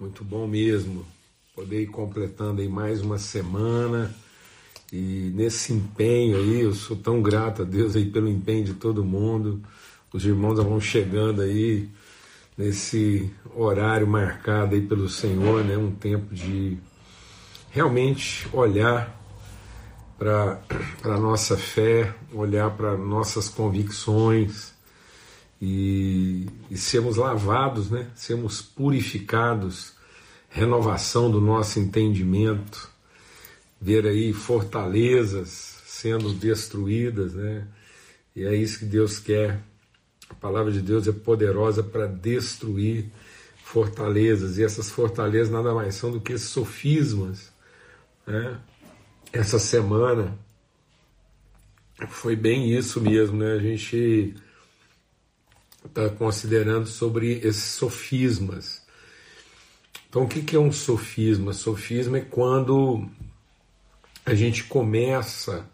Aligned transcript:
Muito 0.00 0.24
bom 0.24 0.46
mesmo 0.46 1.04
poder 1.54 1.82
ir 1.82 1.88
completando 1.88 2.62
aí 2.62 2.68
mais 2.70 3.02
uma 3.02 3.18
semana 3.18 4.10
e 4.90 5.30
nesse 5.34 5.74
empenho 5.74 6.38
aí, 6.38 6.62
eu 6.62 6.72
sou 6.72 6.96
tão 6.96 7.20
grato 7.20 7.60
a 7.60 7.64
Deus 7.66 7.94
aí 7.94 8.06
pelo 8.06 8.26
empenho 8.26 8.64
de 8.64 8.72
todo 8.72 9.04
mundo. 9.04 9.60
Os 10.10 10.24
irmãos 10.24 10.54
vão 10.54 10.80
chegando 10.80 11.42
aí 11.42 11.86
nesse 12.56 13.30
horário 13.54 14.06
marcado 14.06 14.74
aí 14.74 14.80
pelo 14.80 15.06
Senhor, 15.06 15.62
né? 15.62 15.76
Um 15.76 15.90
tempo 15.90 16.34
de 16.34 16.78
realmente 17.70 18.48
olhar 18.54 19.14
para 20.18 20.62
a 21.04 21.18
nossa 21.18 21.58
fé, 21.58 22.14
olhar 22.32 22.70
para 22.70 22.96
nossas 22.96 23.50
convicções 23.50 24.72
e, 25.60 26.46
e 26.70 26.76
sermos 26.76 27.16
lavados, 27.16 27.90
né? 27.90 28.10
sermos 28.14 28.62
purificados, 28.62 29.92
renovação 30.48 31.30
do 31.30 31.40
nosso 31.40 31.78
entendimento, 31.78 32.88
ver 33.80 34.06
aí 34.06 34.32
fortalezas 34.32 35.82
sendo 35.84 36.32
destruídas, 36.32 37.34
né? 37.34 37.66
E 38.34 38.44
é 38.44 38.54
isso 38.54 38.78
que 38.78 38.84
Deus 38.84 39.18
quer. 39.18 39.60
A 40.28 40.34
palavra 40.34 40.72
de 40.72 40.80
Deus 40.80 41.06
é 41.06 41.12
poderosa 41.12 41.82
para 41.82 42.06
destruir 42.06 43.06
fortalezas, 43.64 44.58
e 44.58 44.64
essas 44.64 44.90
fortalezas 44.90 45.50
nada 45.50 45.74
mais 45.74 45.94
são 45.94 46.10
do 46.10 46.20
que 46.20 46.36
sofismas, 46.38 47.52
né? 48.26 48.58
essa 49.32 49.58
semana 49.58 50.36
foi 52.08 52.34
bem 52.34 52.72
isso 52.72 53.00
mesmo, 53.00 53.36
né? 53.36 53.52
A 53.52 53.58
gente 53.58 54.34
está 55.84 56.08
considerando 56.08 56.86
sobre 56.86 57.38
esses 57.38 57.74
sofismas. 57.74 58.82
Então, 60.08 60.24
o 60.24 60.28
que 60.28 60.56
é 60.56 60.58
um 60.58 60.72
sofisma? 60.72 61.52
Sofisma 61.52 62.18
é 62.18 62.20
quando 62.20 63.08
a 64.26 64.34
gente 64.34 64.64
começa 64.64 65.64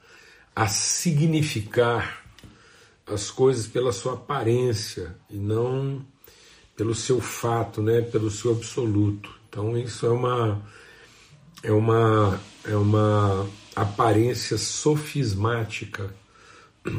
a 0.55 0.69
significar 0.69 2.25
as 3.07 3.31
coisas 3.31 3.67
pela 3.67 3.93
sua 3.93 4.15
aparência 4.15 5.17
e 5.31 5.37
não 5.37 6.05
pelo 6.77 6.95
seu 6.95 7.21
fato, 7.21 7.81
né? 7.81 8.03
Pelo 8.03 8.31
seu 8.31 8.53
absoluto. 8.53 9.31
Então, 9.49 9.77
isso 9.79 10.05
é 10.05 10.11
uma 10.11 10.63
é 11.63 11.73
uma, 11.73 12.41
é 12.65 12.77
uma 12.77 13.49
aparência 13.75 14.57
sofismática, 14.57 16.15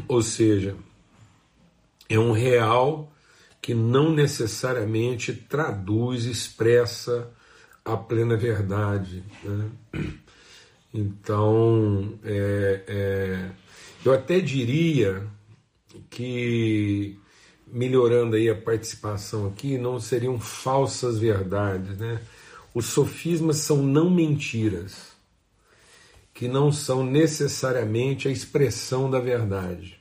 ou 0.08 0.22
seja, 0.22 0.76
é 2.10 2.18
um 2.18 2.32
real 2.32 3.12
que 3.62 3.74
não 3.74 4.12
necessariamente 4.12 5.34
traduz, 5.34 6.26
expressa 6.26 7.30
a 7.84 7.98
plena 7.98 8.38
verdade. 8.38 9.24
Né? 9.44 9.70
Então, 10.94 12.18
é, 12.24 12.84
é, 12.88 13.52
eu 14.06 14.14
até 14.14 14.40
diria 14.40 15.28
que, 16.10 17.20
melhorando 17.68 18.36
aí 18.36 18.50
a 18.50 18.56
participação 18.56 19.48
aqui, 19.48 19.78
não 19.78 20.00
seriam 20.00 20.40
falsas 20.40 21.20
verdades, 21.20 21.98
né? 21.98 22.22
Os 22.74 22.86
sofismas 22.86 23.58
são 23.58 23.84
não 23.84 24.10
mentiras, 24.10 25.12
que 26.34 26.48
não 26.48 26.72
são 26.72 27.04
necessariamente 27.04 28.28
a 28.28 28.32
expressão 28.32 29.10
da 29.10 29.20
verdade. 29.20 30.00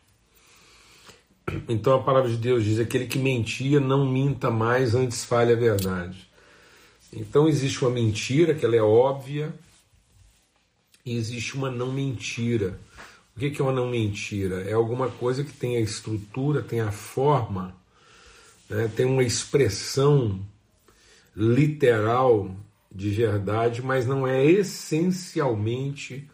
Então 1.68 1.94
a 1.94 2.02
palavra 2.02 2.30
de 2.30 2.36
Deus 2.36 2.64
diz: 2.64 2.78
aquele 2.78 3.06
que 3.06 3.18
mentia, 3.18 3.80
não 3.80 4.10
minta 4.10 4.50
mais, 4.50 4.94
antes 4.94 5.24
fale 5.24 5.52
a 5.52 5.56
verdade. 5.56 6.28
Então 7.12 7.48
existe 7.48 7.82
uma 7.82 7.90
mentira, 7.90 8.54
que 8.54 8.64
ela 8.64 8.76
é 8.76 8.82
óbvia, 8.82 9.54
e 11.04 11.16
existe 11.16 11.54
uma 11.54 11.70
não 11.70 11.92
mentira. 11.92 12.78
O 13.36 13.38
que 13.38 13.60
é 13.60 13.62
uma 13.62 13.72
não 13.72 13.88
mentira? 13.88 14.62
É 14.62 14.72
alguma 14.72 15.08
coisa 15.08 15.44
que 15.44 15.52
tem 15.52 15.76
a 15.76 15.80
estrutura, 15.80 16.62
tem 16.62 16.80
a 16.80 16.90
forma, 16.90 17.76
né, 18.68 18.90
tem 18.96 19.04
uma 19.04 19.22
expressão 19.22 20.40
literal 21.36 22.50
de 22.90 23.10
verdade, 23.10 23.82
mas 23.82 24.06
não 24.06 24.26
é 24.26 24.42
essencialmente 24.44 26.28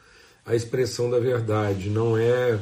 a 0.46 0.54
expressão 0.54 1.10
da 1.10 1.18
verdade, 1.18 1.90
não 1.90 2.16
é 2.16 2.58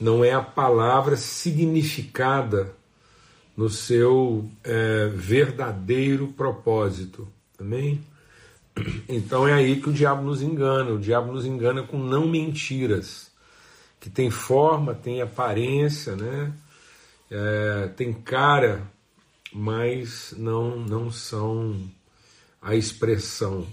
não 0.00 0.24
é 0.24 0.32
a 0.32 0.42
palavra 0.42 1.16
significada 1.16 2.74
no 3.56 3.68
seu 3.68 4.50
é, 4.64 5.08
verdadeiro 5.08 6.28
propósito. 6.28 7.28
Amém? 7.58 8.00
Então 9.06 9.46
é 9.46 9.52
aí 9.52 9.80
que 9.80 9.90
o 9.90 9.92
diabo 9.92 10.22
nos 10.22 10.40
engana. 10.40 10.92
O 10.92 10.98
diabo 10.98 11.32
nos 11.32 11.44
engana 11.44 11.82
com 11.82 11.98
não 11.98 12.26
mentiras, 12.26 13.30
que 13.98 14.08
tem 14.08 14.30
forma, 14.30 14.94
tem 14.94 15.20
aparência, 15.20 16.16
né? 16.16 16.52
É, 17.30 17.90
tem 17.94 18.12
cara, 18.12 18.82
mas 19.52 20.34
não, 20.36 20.78
não 20.78 21.10
são 21.10 21.76
a 22.62 22.74
expressão. 22.74 23.66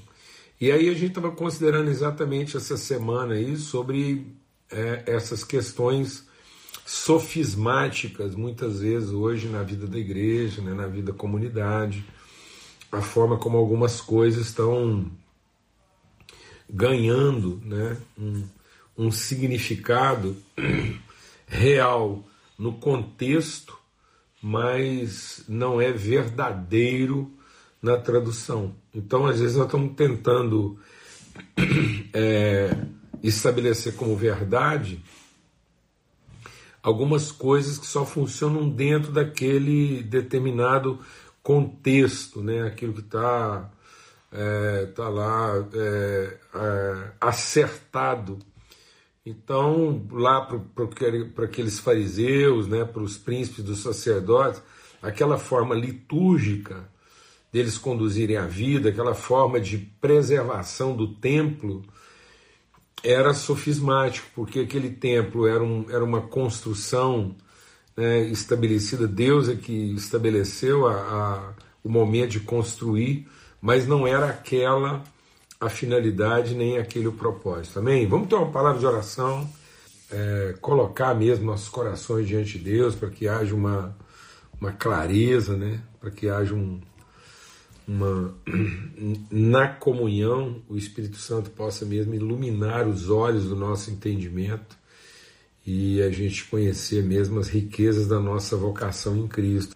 E 0.60 0.72
aí 0.72 0.90
a 0.90 0.94
gente 0.94 1.10
estava 1.10 1.32
considerando 1.32 1.90
exatamente 1.90 2.58
essa 2.58 2.76
semana 2.76 3.36
aí 3.36 3.56
sobre 3.56 4.26
é, 4.72 5.04
essas 5.06 5.44
questões 5.44 6.28
sofismáticas, 6.86 8.36
muitas 8.36 8.80
vezes 8.80 9.10
hoje 9.10 9.48
na 9.48 9.62
vida 9.62 9.86
da 9.88 9.98
igreja, 9.98 10.62
né, 10.62 10.74
na 10.74 10.88
vida 10.88 11.12
da 11.12 11.18
comunidade, 11.18 12.06
a 12.92 13.02
forma 13.02 13.38
como 13.38 13.58
algumas 13.58 14.00
coisas 14.00 14.48
estão 14.48 15.12
ganhando 16.70 17.62
né, 17.64 17.98
um, 18.18 18.48
um 18.98 19.12
significado 19.12 20.38
real 21.46 22.24
no 22.58 22.74
contexto, 22.74 23.78
mas 24.42 25.44
não 25.48 25.82
é 25.82 25.92
verdadeiro 25.92 27.32
na 27.82 27.98
tradução. 27.98 28.74
Então, 28.94 29.26
às 29.26 29.40
vezes, 29.40 29.56
nós 29.58 29.66
estamos 29.66 29.94
tentando 29.96 30.80
é, 32.14 32.76
estabelecer 33.24 33.96
como 33.96 34.16
verdade 34.16 35.04
algumas 36.82 37.32
coisas 37.34 37.78
que 37.78 37.86
só 37.86 38.06
funcionam 38.06 38.70
dentro 38.70 39.12
daquele 39.12 40.02
determinado 40.04 41.00
contexto, 41.44 42.42
né? 42.42 42.66
aquilo 42.66 42.94
que 42.94 43.02
está 43.02 43.70
é, 44.32 44.86
tá 44.96 45.10
lá 45.10 45.68
é, 45.74 46.38
é, 46.56 47.12
acertado. 47.20 48.40
Então, 49.26 50.08
lá 50.10 50.42
para 50.46 51.46
aqueles 51.46 51.80
fariseus, 51.80 52.68
né, 52.68 52.86
para 52.86 53.02
os 53.02 53.18
príncipes 53.18 53.66
dos 53.66 53.80
sacerdotes, 53.80 54.62
aquela 55.02 55.38
forma 55.38 55.76
litúrgica 55.76 56.90
deles 57.52 57.78
conduzirem 57.78 58.38
a 58.38 58.46
vida, 58.46 58.88
aquela 58.88 59.14
forma 59.14 59.60
de 59.60 59.78
preservação 59.78 60.96
do 60.96 61.16
templo, 61.16 61.84
era 63.04 63.34
sofismático, 63.34 64.28
porque 64.36 64.62
aquele 64.62 64.90
templo 64.90 65.48
era, 65.48 65.64
um, 65.64 65.86
era 65.90 66.04
uma 66.04 66.22
construção 66.22 67.36
né, 67.96 68.22
estabelecida, 68.26 69.08
Deus 69.08 69.50
é 69.50 69.56
que 69.56 69.94
estabeleceu 69.96 70.88
a, 70.88 70.94
a, 70.94 71.54
o 71.84 71.90
momento 71.90 72.32
de 72.32 72.40
construir, 72.40 73.28
mas 73.62 73.88
não 73.88 74.06
era 74.06 74.28
aquela 74.28 75.04
a 75.60 75.70
finalidade 75.70 76.54
nem 76.54 76.78
aquele 76.78 77.08
o 77.08 77.14
propósito. 77.14 77.80
Amém? 77.80 78.08
Vamos 78.08 78.28
ter 78.28 78.36
uma 78.36 78.52
palavra 78.52 78.80
de 78.80 78.86
oração, 78.86 79.50
é, 80.12 80.56
colocar 80.62 81.16
mesmo 81.16 81.46
nossos 81.46 81.70
corações 81.70 82.28
diante 82.28 82.60
de 82.60 82.66
Deus 82.66 82.96
para 82.96 83.10
que 83.10 83.28
haja 83.28 83.56
uma, 83.56 83.98
uma 84.62 84.72
clareza, 84.72 85.58
né? 85.58 85.82
para 86.00 86.12
que 86.12 86.30
haja 86.30 86.54
um, 86.54 86.80
uma 87.88 88.36
na 89.32 89.70
comunhão 89.70 90.62
o 90.68 90.76
Espírito 90.76 91.18
Santo 91.18 91.50
possa 91.52 91.86
mesmo 91.86 92.14
iluminar 92.14 92.88
os 92.88 93.10
olhos 93.10 93.46
do 93.46 93.56
nosso 93.56 93.90
entendimento 93.90 94.78
e 95.66 96.02
a 96.02 96.10
gente 96.10 96.46
conhecer 96.46 97.04
mesmo 97.04 97.40
as 97.40 97.48
riquezas 97.48 98.08
da 98.08 98.20
nossa 98.20 98.56
vocação 98.56 99.18
em 99.18 99.28
Cristo. 99.28 99.76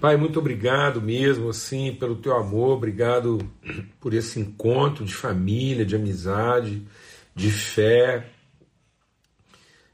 Pai, 0.00 0.16
muito 0.16 0.38
obrigado 0.38 1.00
mesmo 1.00 1.48
assim 1.48 1.94
pelo 1.94 2.16
teu 2.16 2.36
amor, 2.36 2.76
obrigado 2.76 3.38
por 4.00 4.12
esse 4.12 4.40
encontro 4.40 5.04
de 5.04 5.14
família, 5.14 5.86
de 5.86 5.96
amizade, 5.96 6.86
de 7.34 7.50
fé, 7.50 8.28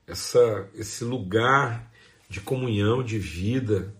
essa, 0.07 0.69
esse 0.75 1.05
lugar 1.05 1.91
de 2.29 2.41
comunhão, 2.41 3.03
de 3.03 3.19
vida 3.19 3.95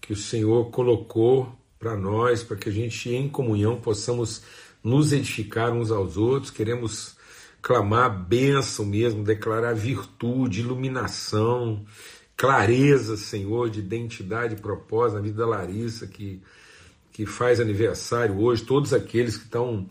que 0.00 0.12
o 0.12 0.16
Senhor 0.16 0.70
colocou 0.70 1.56
para 1.82 1.96
nós, 1.96 2.44
para 2.44 2.56
que 2.56 2.68
a 2.68 2.72
gente, 2.72 3.10
em 3.10 3.28
comunhão, 3.28 3.80
possamos 3.80 4.42
nos 4.84 5.12
edificar 5.12 5.72
uns 5.72 5.90
aos 5.90 6.16
outros. 6.16 6.52
Queremos 6.52 7.16
clamar 7.60 8.08
bênção 8.24 8.86
mesmo, 8.86 9.24
declarar 9.24 9.74
virtude, 9.74 10.60
iluminação, 10.60 11.84
clareza, 12.36 13.16
Senhor, 13.16 13.68
de 13.68 13.80
identidade 13.80 14.54
e 14.54 14.60
propósito 14.60 15.16
na 15.16 15.22
vida 15.22 15.38
da 15.38 15.46
Larissa, 15.46 16.06
que 16.06 16.40
que 17.12 17.26
faz 17.26 17.60
aniversário 17.60 18.40
hoje, 18.40 18.62
todos 18.62 18.94
aqueles 18.94 19.36
que 19.36 19.44
estão 19.44 19.86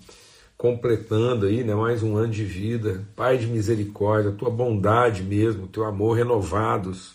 completando 0.58 1.46
aí, 1.46 1.64
né, 1.64 1.76
mais 1.76 2.02
um 2.02 2.18
ano 2.18 2.34
de 2.34 2.44
vida. 2.44 3.08
Pai 3.16 3.38
de 3.38 3.46
misericórdia, 3.46 4.32
tua 4.32 4.50
bondade 4.50 5.22
mesmo, 5.22 5.68
teu 5.68 5.86
amor 5.86 6.18
renovados, 6.18 7.14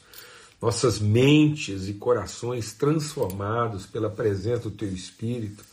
nossas 0.66 0.98
mentes 0.98 1.86
e 1.86 1.94
corações 1.94 2.72
transformados 2.72 3.86
pela 3.86 4.10
presença 4.10 4.64
do 4.64 4.72
teu 4.72 4.88
Espírito, 4.88 5.64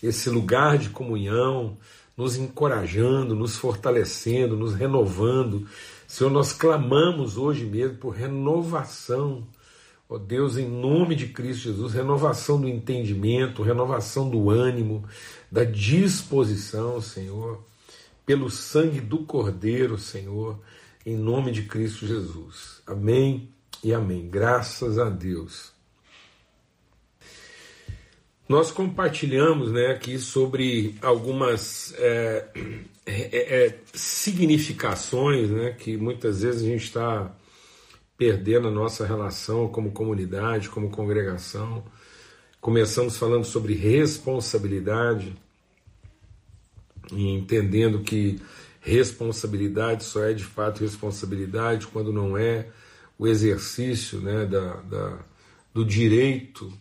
esse 0.00 0.30
lugar 0.30 0.78
de 0.78 0.90
comunhão, 0.90 1.76
nos 2.16 2.36
encorajando, 2.36 3.34
nos 3.34 3.56
fortalecendo, 3.56 4.56
nos 4.56 4.74
renovando. 4.74 5.66
Senhor, 6.06 6.30
nós 6.30 6.52
clamamos 6.52 7.36
hoje 7.36 7.64
mesmo 7.64 7.96
por 7.96 8.10
renovação. 8.10 9.44
Ó 10.08 10.14
oh 10.14 10.18
Deus, 10.20 10.56
em 10.56 10.68
nome 10.68 11.16
de 11.16 11.26
Cristo 11.26 11.64
Jesus, 11.64 11.92
renovação 11.92 12.60
do 12.60 12.68
entendimento, 12.68 13.64
renovação 13.64 14.30
do 14.30 14.50
ânimo, 14.50 15.04
da 15.50 15.64
disposição, 15.64 17.00
Senhor, 17.00 17.60
pelo 18.24 18.48
sangue 18.48 19.00
do 19.00 19.18
Cordeiro, 19.18 19.98
Senhor, 19.98 20.60
em 21.04 21.16
nome 21.16 21.50
de 21.50 21.64
Cristo 21.64 22.06
Jesus. 22.06 22.80
Amém 22.86 23.57
e 23.82 23.92
amém. 23.92 24.28
Graças 24.28 24.98
a 24.98 25.08
Deus. 25.08 25.72
Nós 28.48 28.70
compartilhamos 28.70 29.70
né, 29.70 29.88
aqui 29.88 30.18
sobre 30.18 30.96
algumas 31.02 31.92
é, 31.98 32.48
é, 33.04 33.66
é, 33.66 33.78
significações 33.92 35.50
né, 35.50 35.72
que 35.72 35.98
muitas 35.98 36.40
vezes 36.40 36.62
a 36.62 36.64
gente 36.64 36.84
está 36.84 37.34
perdendo 38.16 38.68
a 38.68 38.70
nossa 38.70 39.06
relação 39.06 39.68
como 39.68 39.92
comunidade, 39.92 40.70
como 40.70 40.90
congregação. 40.90 41.84
Começamos 42.58 43.18
falando 43.18 43.44
sobre 43.44 43.74
responsabilidade 43.74 45.36
e 47.12 47.28
entendendo 47.28 48.00
que 48.00 48.40
responsabilidade 48.80 50.04
só 50.04 50.24
é 50.24 50.32
de 50.32 50.44
fato 50.44 50.80
responsabilidade 50.80 51.86
quando 51.86 52.12
não 52.12 52.36
é 52.36 52.68
o 53.18 53.26
exercício 53.26 54.20
né, 54.20 54.46
da, 54.46 54.74
da, 54.76 55.18
do 55.74 55.84
direito 55.84 56.72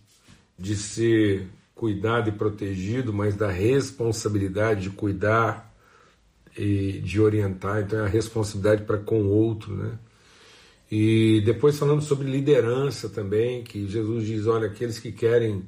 de 0.57 0.75
ser 0.75 1.47
cuidado 1.73 2.29
e 2.29 2.31
protegido, 2.31 3.13
mas 3.13 3.35
da 3.35 3.49
responsabilidade 3.49 4.81
de 4.81 4.89
cuidar 4.89 5.73
e 6.57 6.99
de 6.99 7.21
orientar. 7.21 7.81
Então 7.81 7.99
é 7.99 8.03
a 8.03 8.07
responsabilidade 8.07 8.83
para 8.83 8.97
com 8.97 9.21
o 9.21 9.29
outro, 9.29 9.75
né? 9.75 9.97
E 10.89 11.41
depois 11.45 11.77
falando 11.77 12.01
sobre 12.01 12.29
liderança 12.29 13.09
também, 13.09 13.63
que 13.63 13.87
Jesus 13.87 14.25
diz: 14.25 14.47
olha, 14.47 14.67
aqueles 14.67 14.97
que 14.99 15.11
querem 15.11 15.63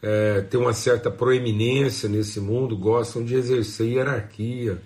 é, 0.00 0.42
ter 0.42 0.56
uma 0.56 0.72
certa 0.72 1.10
proeminência 1.10 2.08
nesse 2.08 2.40
mundo 2.40 2.76
gostam 2.76 3.24
de 3.24 3.34
exercer 3.34 3.88
hierarquia, 3.88 4.80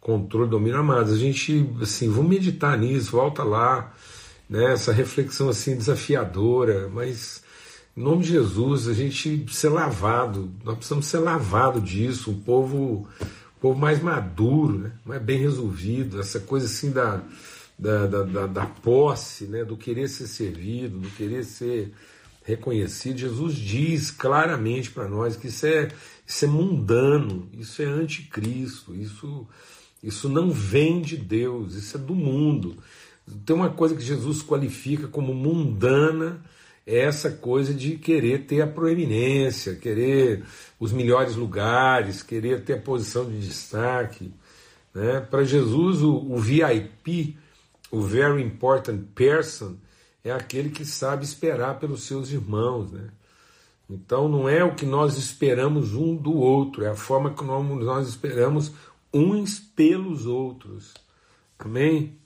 controle, 0.00 0.48
domínio. 0.48 0.78
Amados, 0.78 1.12
a 1.12 1.16
gente, 1.16 1.68
assim, 1.82 2.08
vamos 2.08 2.30
meditar 2.30 2.78
nisso, 2.78 3.10
volta 3.10 3.42
lá, 3.42 3.92
né, 4.48 4.72
essa 4.72 4.92
reflexão 4.92 5.48
assim 5.48 5.76
desafiadora, 5.76 6.88
mas 6.88 7.42
em 7.96 8.00
nome 8.00 8.22
de 8.22 8.30
Jesus, 8.30 8.88
a 8.88 8.94
gente 8.94 9.46
ser 9.50 9.68
lavado, 9.68 10.50
nós 10.64 10.76
precisamos 10.76 11.06
ser 11.06 11.18
lavado 11.18 11.80
disso, 11.80 12.30
um 12.30 12.40
povo, 12.40 13.08
um 13.56 13.60
povo 13.60 13.78
mais 13.78 14.00
maduro, 14.00 14.78
né, 14.78 14.92
mais 15.04 15.22
bem 15.22 15.38
resolvido, 15.38 16.20
essa 16.20 16.40
coisa 16.40 16.66
assim 16.66 16.90
da 16.90 17.22
da, 17.78 18.06
da, 18.06 18.22
da, 18.24 18.46
da 18.46 18.66
posse, 18.66 19.44
né, 19.44 19.64
do 19.64 19.76
querer 19.76 20.08
ser 20.08 20.26
servido, 20.26 20.98
do 20.98 21.10
querer 21.10 21.44
ser 21.44 21.92
reconhecido. 22.44 23.18
Jesus 23.18 23.54
diz 23.54 24.10
claramente 24.10 24.90
para 24.90 25.06
nós 25.06 25.36
que 25.36 25.46
isso 25.46 25.64
é, 25.64 25.88
isso 26.26 26.44
é 26.44 26.48
mundano, 26.48 27.48
isso 27.52 27.80
é 27.80 27.84
anticristo, 27.84 28.94
isso, 28.96 29.46
isso 30.02 30.28
não 30.28 30.50
vem 30.50 31.00
de 31.00 31.16
Deus, 31.16 31.74
isso 31.74 31.96
é 31.96 32.00
do 32.00 32.14
mundo. 32.14 32.76
Tem 33.44 33.54
uma 33.54 33.70
coisa 33.70 33.94
que 33.94 34.02
Jesus 34.02 34.42
qualifica 34.42 35.08
como 35.08 35.34
mundana, 35.34 36.42
é 36.86 37.00
essa 37.00 37.30
coisa 37.30 37.74
de 37.74 37.96
querer 37.96 38.46
ter 38.46 38.62
a 38.62 38.66
proeminência, 38.66 39.74
querer 39.74 40.44
os 40.80 40.92
melhores 40.92 41.36
lugares, 41.36 42.22
querer 42.22 42.64
ter 42.64 42.74
a 42.74 42.80
posição 42.80 43.28
de 43.28 43.38
destaque. 43.38 44.32
Né? 44.94 45.20
Para 45.20 45.44
Jesus, 45.44 46.02
o, 46.02 46.14
o 46.14 46.38
VIP 46.38 47.36
o 47.90 48.02
very 48.02 48.42
important 48.42 49.02
person 49.14 49.76
é 50.22 50.30
aquele 50.30 50.70
que 50.70 50.84
sabe 50.84 51.24
esperar 51.24 51.78
pelos 51.78 52.02
seus 52.02 52.30
irmãos, 52.30 52.92
né? 52.92 53.08
Então 53.88 54.28
não 54.28 54.46
é 54.46 54.62
o 54.62 54.74
que 54.74 54.84
nós 54.84 55.16
esperamos 55.16 55.94
um 55.94 56.14
do 56.14 56.34
outro, 56.34 56.84
é 56.84 56.90
a 56.90 56.94
forma 56.94 57.32
que 57.32 57.42
nós 57.42 58.08
esperamos 58.08 58.72
uns 59.12 59.58
pelos 59.58 60.26
outros. 60.26 60.92
Amém? 61.58 62.17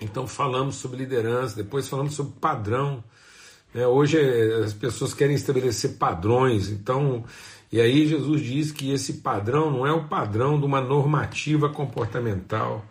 Então 0.00 0.26
falamos 0.26 0.76
sobre 0.76 0.98
liderança, 0.98 1.56
depois 1.56 1.88
falamos 1.88 2.14
sobre 2.14 2.34
padrão. 2.40 3.02
Né? 3.74 3.86
Hoje 3.86 4.18
eh, 4.18 4.62
as 4.64 4.72
pessoas 4.72 5.12
querem 5.12 5.34
estabelecer 5.34 5.96
padrões, 5.98 6.70
então 6.70 7.24
e 7.70 7.80
aí 7.80 8.06
Jesus 8.06 8.40
diz 8.40 8.72
que 8.72 8.92
esse 8.92 9.14
padrão 9.14 9.70
não 9.70 9.86
é 9.86 9.92
o 9.92 10.08
padrão 10.08 10.58
de 10.58 10.64
uma 10.64 10.80
normativa 10.80 11.68
comportamental 11.68 12.84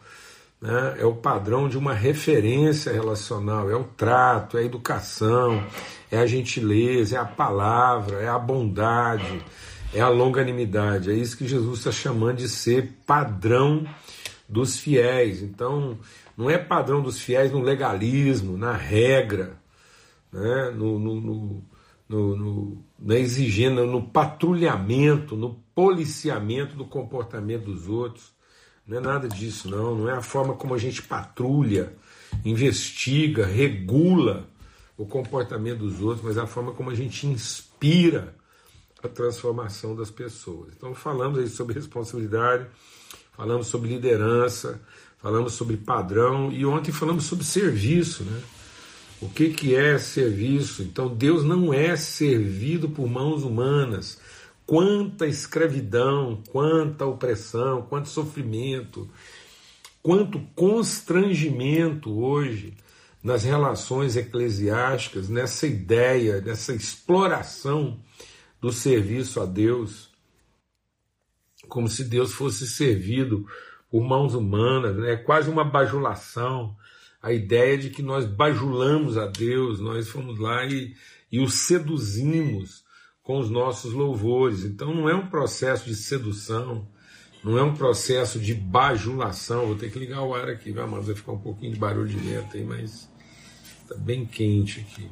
né? 0.62 0.98
é 1.00 1.06
o 1.06 1.16
padrão 1.16 1.70
de 1.70 1.78
uma 1.78 1.94
referência 1.94 2.92
relacional, 2.92 3.70
é 3.70 3.76
o 3.76 3.84
trato, 3.84 4.58
é 4.58 4.62
a 4.62 4.64
educação, 4.64 5.64
é 6.12 6.18
a 6.18 6.26
gentileza, 6.26 7.16
é 7.16 7.20
a 7.20 7.26
palavra, 7.26 8.18
é 8.18 8.28
a 8.28 8.40
bondade, 8.40 9.44
é 9.94 10.02
a 10.02 10.10
longanimidade. 10.10 11.12
É 11.12 11.14
isso 11.14 11.38
que 11.38 11.48
Jesus 11.48 11.80
está 11.80 11.92
chamando 11.92 12.38
de 12.38 12.50
ser 12.50 12.94
padrão 13.06 13.86
dos 14.48 14.78
fiéis. 14.78 15.42
Então, 15.42 15.98
não 16.38 16.50
é 16.50 16.58
padrão 16.58 17.02
dos 17.02 17.20
fiéis 17.20 17.52
no 17.52 17.62
legalismo, 17.62 18.58
na 18.58 18.74
regra, 18.74 19.60
né? 20.32 20.72
no, 20.76 21.00
no, 21.00 21.22
no, 22.08 22.36
no 22.36 22.86
na 23.00 23.16
exigência, 23.16 23.84
no 23.86 24.02
patrulhamento, 24.02 25.36
no 25.36 25.56
policiamento 25.74 26.76
do 26.76 26.86
comportamento 26.86 27.66
dos 27.66 27.88
outros 27.88 28.38
não 28.88 28.98
é 28.98 29.02
nada 29.02 29.28
disso, 29.28 29.70
não. 29.70 29.96
Não 29.96 30.10
é 30.10 30.14
a 30.14 30.22
forma 30.22 30.56
como 30.56 30.74
a 30.74 30.78
gente 30.78 31.02
patrulha, 31.02 31.94
investiga, 32.46 33.46
regula 33.46 34.48
o 34.98 35.06
comportamento 35.06 35.80
dos 35.80 36.02
outros, 36.02 36.24
mas 36.24 36.38
é 36.38 36.42
a 36.42 36.48
forma 36.48 36.72
como 36.72 36.90
a 36.90 36.96
gente 36.96 37.28
inspira 37.28 38.34
a 39.04 39.08
transformação 39.10 39.96
das 39.96 40.10
pessoas. 40.10 40.74
Então, 40.76 40.96
falamos 40.96 41.38
aí 41.38 41.50
sobre 41.50 41.76
responsabilidade, 41.76 42.66
falamos 43.34 43.68
sobre 43.68 43.90
liderança, 43.90 44.82
falamos 45.18 45.54
sobre 45.54 45.78
padrão 45.78 46.52
e 46.52 46.66
ontem 46.66 46.92
falamos 46.92 47.26
sobre 47.26 47.46
serviço, 47.46 48.24
né? 48.24 48.42
O 49.20 49.28
que, 49.28 49.50
que 49.50 49.76
é 49.76 49.98
serviço? 49.98 50.84
Então, 50.84 51.14
Deus 51.14 51.44
não 51.44 51.74
é 51.74 51.96
servido 51.96 52.88
por 52.88 53.10
mãos 53.10 53.44
humanas. 53.44 54.20
Quanta 54.66 55.26
escravidão, 55.26 56.44
quanta 56.50 57.06
opressão, 57.06 57.82
quanto 57.82 58.10
sofrimento, 58.10 59.10
quanto 60.04 60.40
constrangimento 60.54 62.12
hoje 62.20 62.76
nas 63.24 63.44
relações 63.44 64.16
eclesiásticas, 64.16 65.30
nessa 65.30 65.66
ideia, 65.66 66.40
nessa 66.40 66.74
exploração 66.74 68.00
do 68.62 68.72
serviço 68.72 69.42
a 69.42 69.46
Deus, 69.46 70.12
como 71.68 71.88
se 71.88 72.04
Deus 72.04 72.32
fosse 72.32 72.68
servido 72.68 73.48
por 73.90 74.04
mãos 74.04 74.34
humanas, 74.34 74.96
né? 74.98 75.14
é 75.14 75.18
quase 75.18 75.50
uma 75.50 75.64
bajulação, 75.64 76.76
a 77.22 77.32
ideia 77.32 77.78
de 77.78 77.90
que 77.90 78.02
nós 78.02 78.26
bajulamos 78.26 79.18
a 79.18 79.28
Deus, 79.28 79.80
nós 79.80 80.08
fomos 80.08 80.40
lá 80.40 80.66
e, 80.66 80.94
e 81.32 81.40
o 81.40 81.50
seduzimos 81.50 82.86
com 83.24 83.40
os 83.40 83.50
nossos 83.50 83.94
louvores. 83.94 84.64
Então 84.64 84.94
não 84.94 85.10
é 85.10 85.16
um 85.16 85.28
processo 85.28 85.86
de 85.86 85.96
sedução, 85.96 86.88
não 87.44 87.58
é 87.58 87.64
um 87.64 87.74
processo 87.74 88.40
de 88.40 88.54
bajulação. 88.54 89.68
Vou 89.68 89.76
ter 89.76 89.92
que 89.92 90.00
ligar 90.00 90.22
o 90.22 90.34
ar 90.34 90.50
aqui, 90.50 90.72
vai, 90.72 90.88
mas 90.88 91.06
vai 91.06 91.16
ficar 91.16 91.34
um 91.34 91.40
pouquinho 91.40 91.74
de 91.74 91.80
barulho 91.80 92.08
de 92.08 92.18
vento 92.18 92.56
aí, 92.56 92.64
mas 92.64 93.10
está 93.82 93.96
bem 93.96 94.26
quente 94.26 94.80
aqui. 94.80 95.10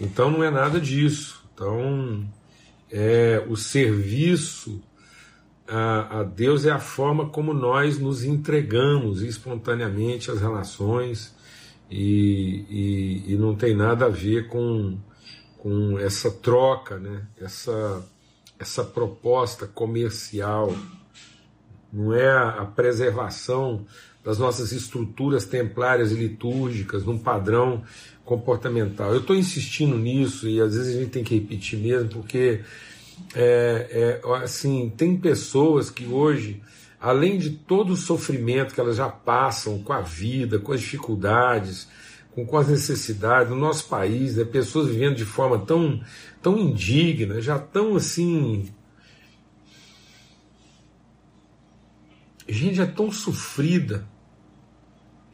Então 0.00 0.30
não 0.30 0.42
é 0.42 0.50
nada 0.50 0.80
disso. 0.80 1.44
Então 1.54 2.26
é 2.90 3.44
o 3.48 3.56
serviço 3.56 4.82
a, 5.68 6.20
a 6.20 6.22
Deus 6.22 6.64
é 6.64 6.70
a 6.70 6.78
forma 6.78 7.28
como 7.28 7.52
nós 7.52 7.98
nos 7.98 8.24
entregamos 8.24 9.22
espontaneamente 9.22 10.30
às 10.30 10.40
relações 10.40 11.34
e, 11.90 12.64
e, 13.26 13.34
e 13.34 13.36
não 13.36 13.54
tem 13.54 13.74
nada 13.74 14.06
a 14.06 14.10
ver 14.10 14.48
com 14.48 14.98
com 15.66 15.98
essa 15.98 16.30
troca, 16.30 16.96
né? 16.96 17.26
essa, 17.40 18.00
essa 18.56 18.84
proposta 18.84 19.66
comercial, 19.66 20.72
não 21.92 22.14
é 22.14 22.30
a 22.30 22.64
preservação 22.64 23.84
das 24.24 24.38
nossas 24.38 24.70
estruturas 24.70 25.44
templárias 25.44 26.12
e 26.12 26.14
litúrgicas 26.14 27.04
num 27.04 27.18
padrão 27.18 27.82
comportamental. 28.24 29.10
Eu 29.10 29.18
estou 29.18 29.34
insistindo 29.34 29.98
nisso 29.98 30.48
e 30.48 30.60
às 30.60 30.76
vezes 30.76 30.94
a 30.94 31.00
gente 31.00 31.10
tem 31.10 31.24
que 31.24 31.34
repetir 31.34 31.80
mesmo, 31.80 32.10
porque 32.10 32.60
é, 33.34 34.20
é, 34.22 34.34
assim 34.42 34.92
tem 34.96 35.16
pessoas 35.16 35.90
que 35.90 36.06
hoje, 36.06 36.62
além 37.00 37.38
de 37.38 37.50
todo 37.50 37.92
o 37.92 37.96
sofrimento 37.96 38.74
que 38.74 38.80
elas 38.80 38.96
já 38.96 39.08
passam 39.08 39.82
com 39.82 39.92
a 39.92 40.00
vida, 40.00 40.58
com 40.58 40.72
as 40.72 40.80
dificuldades, 40.80 41.88
com, 42.32 42.44
com 42.46 42.58
as 42.58 42.68
necessidades 42.68 43.48
do 43.48 43.56
nosso 43.56 43.88
país, 43.88 44.36
né, 44.36 44.44
pessoas 44.44 44.88
vivendo 44.88 45.16
de 45.16 45.24
forma 45.24 45.58
tão, 45.58 46.02
tão 46.42 46.58
indigna, 46.58 47.40
já 47.40 47.58
tão 47.58 47.96
assim. 47.96 48.70
Gente 52.48 52.80
é 52.80 52.86
tão 52.86 53.10
sofrida, 53.10 54.06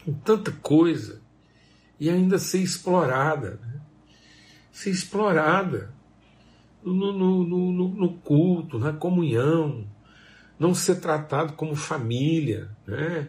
com 0.04 0.12
tanta 0.12 0.50
coisa 0.50 1.20
e 2.00 2.08
ainda 2.08 2.38
ser 2.38 2.58
explorada. 2.58 3.60
Né? 3.62 3.80
Ser 4.72 4.90
explorada 4.90 5.92
no, 6.84 7.12
no, 7.12 7.44
no, 7.44 7.88
no, 7.88 8.14
culto, 8.18 8.78
na 8.78 8.92
comunhão, 8.92 9.86
não 10.58 10.74
ser 10.74 11.00
tratado 11.00 11.54
como 11.54 11.74
família, 11.76 12.70
né? 12.86 13.28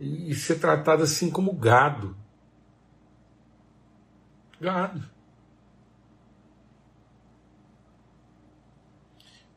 e 0.00 0.34
ser 0.34 0.58
tratado 0.58 1.02
assim 1.02 1.30
como 1.30 1.52
gado. 1.52 2.16
Gado. 4.58 5.02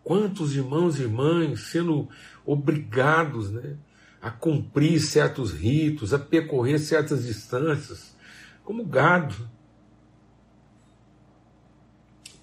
Quantos 0.03 0.53
irmãos 0.53 0.99
e 0.99 1.03
irmãs 1.03 1.61
sendo 1.61 2.09
obrigados 2.45 3.51
né, 3.51 3.77
a 4.21 4.29
cumprir 4.29 4.99
certos 4.99 5.53
ritos, 5.53 6.13
a 6.13 6.19
percorrer 6.19 6.77
certas 6.77 7.23
distâncias, 7.23 8.15
como 8.65 8.85
gado. 8.85 9.49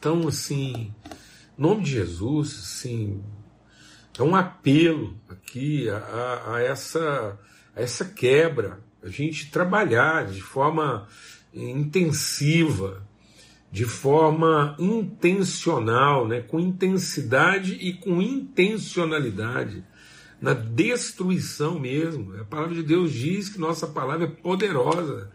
Então, 0.00 0.26
assim, 0.26 0.94
nome 1.58 1.82
de 1.82 1.90
Jesus, 1.90 2.58
assim, 2.58 3.22
é 4.18 4.22
um 4.22 4.34
apelo 4.34 5.14
aqui 5.28 5.90
a, 5.90 6.54
a, 6.54 6.62
essa, 6.62 7.38
a 7.76 7.82
essa 7.82 8.06
quebra, 8.06 8.80
a 9.02 9.10
gente 9.10 9.50
trabalhar 9.50 10.24
de 10.24 10.40
forma 10.40 11.06
intensiva, 11.52 13.06
de 13.70 13.84
forma 13.84 14.74
intencional, 14.78 16.26
né, 16.26 16.40
com 16.40 16.58
intensidade 16.58 17.74
e 17.74 17.92
com 17.92 18.22
intencionalidade, 18.22 19.84
na 20.40 20.54
destruição 20.54 21.78
mesmo. 21.78 22.40
A 22.40 22.44
palavra 22.46 22.74
de 22.74 22.82
Deus 22.82 23.12
diz 23.12 23.50
que 23.50 23.60
nossa 23.60 23.86
palavra 23.86 24.24
é 24.24 24.30
poderosa 24.30 25.30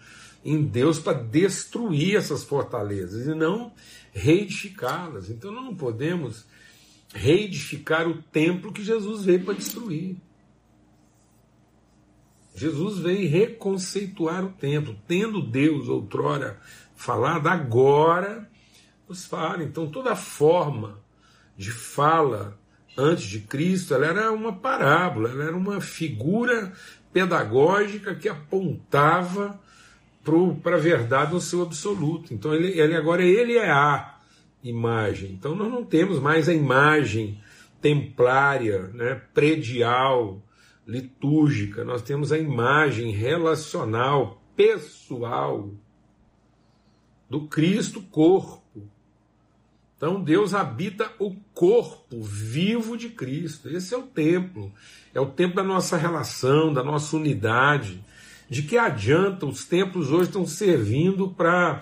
em 0.46 0.64
Deus 0.64 1.00
para 1.00 1.18
destruir 1.18 2.16
essas 2.16 2.44
fortalezas 2.44 3.26
e 3.26 3.34
não 3.34 3.74
reedificá-las. 4.14 5.32
Então 5.32 5.52
nós 5.52 5.66
não 5.66 5.76
podemos 5.76 6.46
reedificar 7.12 8.08
o 8.08 8.22
templo 8.22 8.72
que 8.72 8.84
Jesus 8.84 9.26
veio 9.26 9.44
para 9.44 9.56
destruir. 9.56 10.18
Jesus 12.54 13.00
veio 13.00 13.30
reconceituar 13.30 14.46
o 14.46 14.52
templo, 14.52 14.96
tendo 15.08 15.42
Deus 15.42 15.90
outrora 15.90 16.62
falado, 16.96 17.48
agora 17.48 18.48
nos 19.10 19.26
fala. 19.26 19.64
Então 19.64 19.90
toda 19.90 20.16
forma 20.16 21.04
de 21.58 21.72
fala 21.72 22.58
antes 22.96 23.26
de 23.26 23.40
Cristo, 23.42 23.96
ela 23.96 24.06
era 24.06 24.32
uma 24.32 24.54
parábola, 24.54 25.32
ela 25.32 25.44
era 25.44 25.58
uma 25.58 25.82
figura 25.82 26.72
pedagógica 27.12 28.14
que 28.14 28.30
apontava 28.30 29.60
para 30.62 30.76
a 30.76 30.80
verdade 30.80 31.34
no 31.34 31.40
seu 31.40 31.62
absoluto. 31.62 32.34
Então 32.34 32.54
ele, 32.54 32.80
ele 32.80 32.96
agora 32.96 33.24
ele 33.24 33.58
é 33.58 33.70
a 33.70 34.18
imagem. 34.64 35.32
Então 35.32 35.56
nós 35.56 35.72
não 35.72 35.86
temos 35.86 36.20
mais 36.20 36.50
a 36.50 36.54
imagem 36.54 37.40
templária, 37.80 38.88
né, 38.94 39.22
predial, 39.34 40.42
litúrgica. 40.88 41.84
Nós 41.84 42.02
temos 42.02 42.32
a 42.32 42.38
imagem 42.38 43.12
relacional, 43.12 44.42
pessoal 44.56 45.70
do 47.30 47.48
Cristo 47.48 48.02
corpo. 48.02 48.90
Então 49.98 50.22
Deus 50.22 50.54
habita 50.54 51.12
o 51.20 51.36
corpo 51.54 52.22
vivo 52.22 52.98
de 52.98 53.10
Cristo. 53.10 53.70
Esse 53.70 53.94
é 53.94 53.98
o 53.98 54.04
templo. 54.04 54.74
É 55.14 55.20
o 55.20 55.28
templo 55.28 55.56
da 55.56 55.64
nossa 55.64 55.96
relação, 55.96 56.74
da 56.74 56.84
nossa 56.84 57.16
unidade 57.16 58.04
de 58.50 58.62
que 58.64 58.78
adianta 58.78 59.46
os 59.46 59.66
templos 59.66 60.12
hoje 60.12 60.30
estão 60.30 60.46
servindo 60.46 61.30
para 61.30 61.82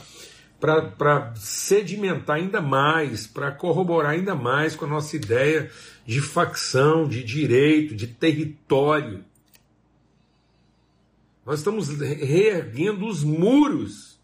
para 0.60 1.36
sedimentar 1.36 2.38
ainda 2.38 2.62
mais, 2.62 3.28
para 3.28 3.52
corroborar 3.52 4.12
ainda 4.12 4.34
mais 4.34 4.78
com 4.78 4.86
a 4.86 4.88
nossa 4.88 5.14
ideia 5.14 5.70
de 6.06 6.22
facção, 6.22 7.06
de 7.06 7.22
direito, 7.22 7.94
de 7.94 8.08
território. 8.08 9.26
Nós 11.46 11.60
estamos 11.60 11.90
reerguendo 11.90 13.06
os 13.06 13.26
muros 13.26 14.18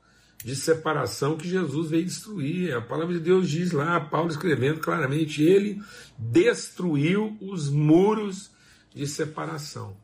de 0.44 0.56
separação 0.56 1.36
que 1.36 1.50
Jesus 1.50 1.90
veio 1.90 2.06
destruir. 2.06 2.74
A 2.74 2.80
palavra 2.80 3.16
de 3.16 3.20
Deus 3.20 3.50
diz 3.50 3.74
lá, 3.74 4.00
Paulo 4.00 4.30
escrevendo 4.30 4.80
claramente, 4.80 5.44
ele 5.44 5.82
destruiu 6.18 7.38
os 7.42 7.70
muros 7.70 8.50
de 8.96 9.06
separação. 9.06 9.98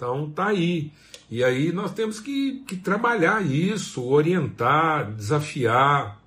Então 0.00 0.30
tá 0.30 0.46
aí. 0.46 0.90
E 1.30 1.44
aí 1.44 1.72
nós 1.72 1.92
temos 1.92 2.18
que, 2.18 2.64
que 2.66 2.74
trabalhar 2.74 3.44
isso, 3.44 4.02
orientar, 4.02 5.12
desafiar, 5.12 6.18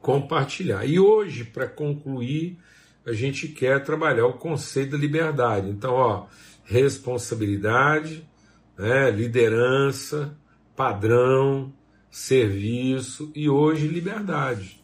compartilhar. 0.00 0.84
E 0.84 0.98
hoje, 0.98 1.44
para 1.44 1.68
concluir, 1.68 2.58
a 3.06 3.12
gente 3.12 3.46
quer 3.46 3.84
trabalhar 3.84 4.26
o 4.26 4.32
conceito 4.32 4.90
da 4.90 4.98
liberdade. 4.98 5.70
Então, 5.70 5.94
ó, 5.94 6.26
responsabilidade, 6.64 8.28
né, 8.76 9.12
liderança, 9.12 10.36
padrão, 10.74 11.72
serviço 12.10 13.30
e 13.32 13.48
hoje 13.48 13.86
liberdade. 13.86 14.82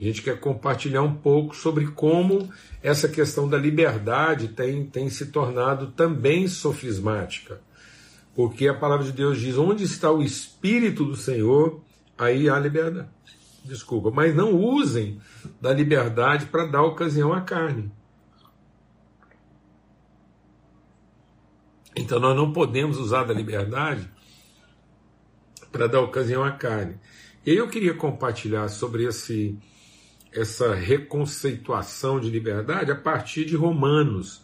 A 0.00 0.04
gente 0.04 0.22
quer 0.22 0.38
compartilhar 0.40 1.02
um 1.02 1.14
pouco 1.14 1.54
sobre 1.54 1.86
como 1.86 2.50
essa 2.82 3.08
questão 3.08 3.48
da 3.48 3.56
liberdade 3.56 4.48
tem, 4.48 4.84
tem 4.86 5.08
se 5.08 5.26
tornado 5.26 5.92
também 5.92 6.48
sofismática. 6.48 7.60
Porque 8.34 8.66
a 8.66 8.74
palavra 8.74 9.04
de 9.04 9.12
Deus 9.12 9.38
diz: 9.38 9.56
onde 9.56 9.84
está 9.84 10.10
o 10.10 10.22
Espírito 10.22 11.04
do 11.04 11.16
Senhor, 11.16 11.80
aí 12.18 12.48
há 12.48 12.58
liberdade. 12.58 13.08
Desculpa, 13.64 14.10
mas 14.10 14.34
não 14.34 14.52
usem 14.52 15.18
da 15.60 15.72
liberdade 15.72 16.46
para 16.46 16.66
dar 16.66 16.82
ocasião 16.82 17.32
à 17.32 17.40
carne. 17.40 17.90
Então 21.96 22.18
nós 22.18 22.36
não 22.36 22.52
podemos 22.52 22.98
usar 22.98 23.24
da 23.24 23.32
liberdade 23.32 24.10
para 25.70 25.86
dar 25.86 26.00
ocasião 26.00 26.44
à 26.44 26.50
carne. 26.50 26.96
Eu 27.46 27.68
queria 27.68 27.94
compartilhar 27.94 28.68
sobre 28.68 29.04
esse, 29.04 29.56
essa 30.34 30.74
reconceituação 30.74 32.18
de 32.18 32.28
liberdade 32.28 32.90
a 32.90 32.96
partir 32.96 33.44
de 33.44 33.56
Romanos 33.56 34.42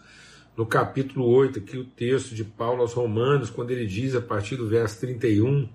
no 0.57 0.67
capítulo 0.67 1.27
8, 1.27 1.59
aqui 1.59 1.79
o 1.79 1.85
texto 1.85 2.35
de 2.35 2.45
Paulo 2.45 2.83
aos 2.83 2.93
Romanos, 2.93 3.51
quando 3.51 3.71
ele 3.71 3.87
diz 3.87 4.15
a 4.15 4.21
partir 4.21 4.57
do 4.57 4.69
verso 4.69 5.01
31, 5.01 5.69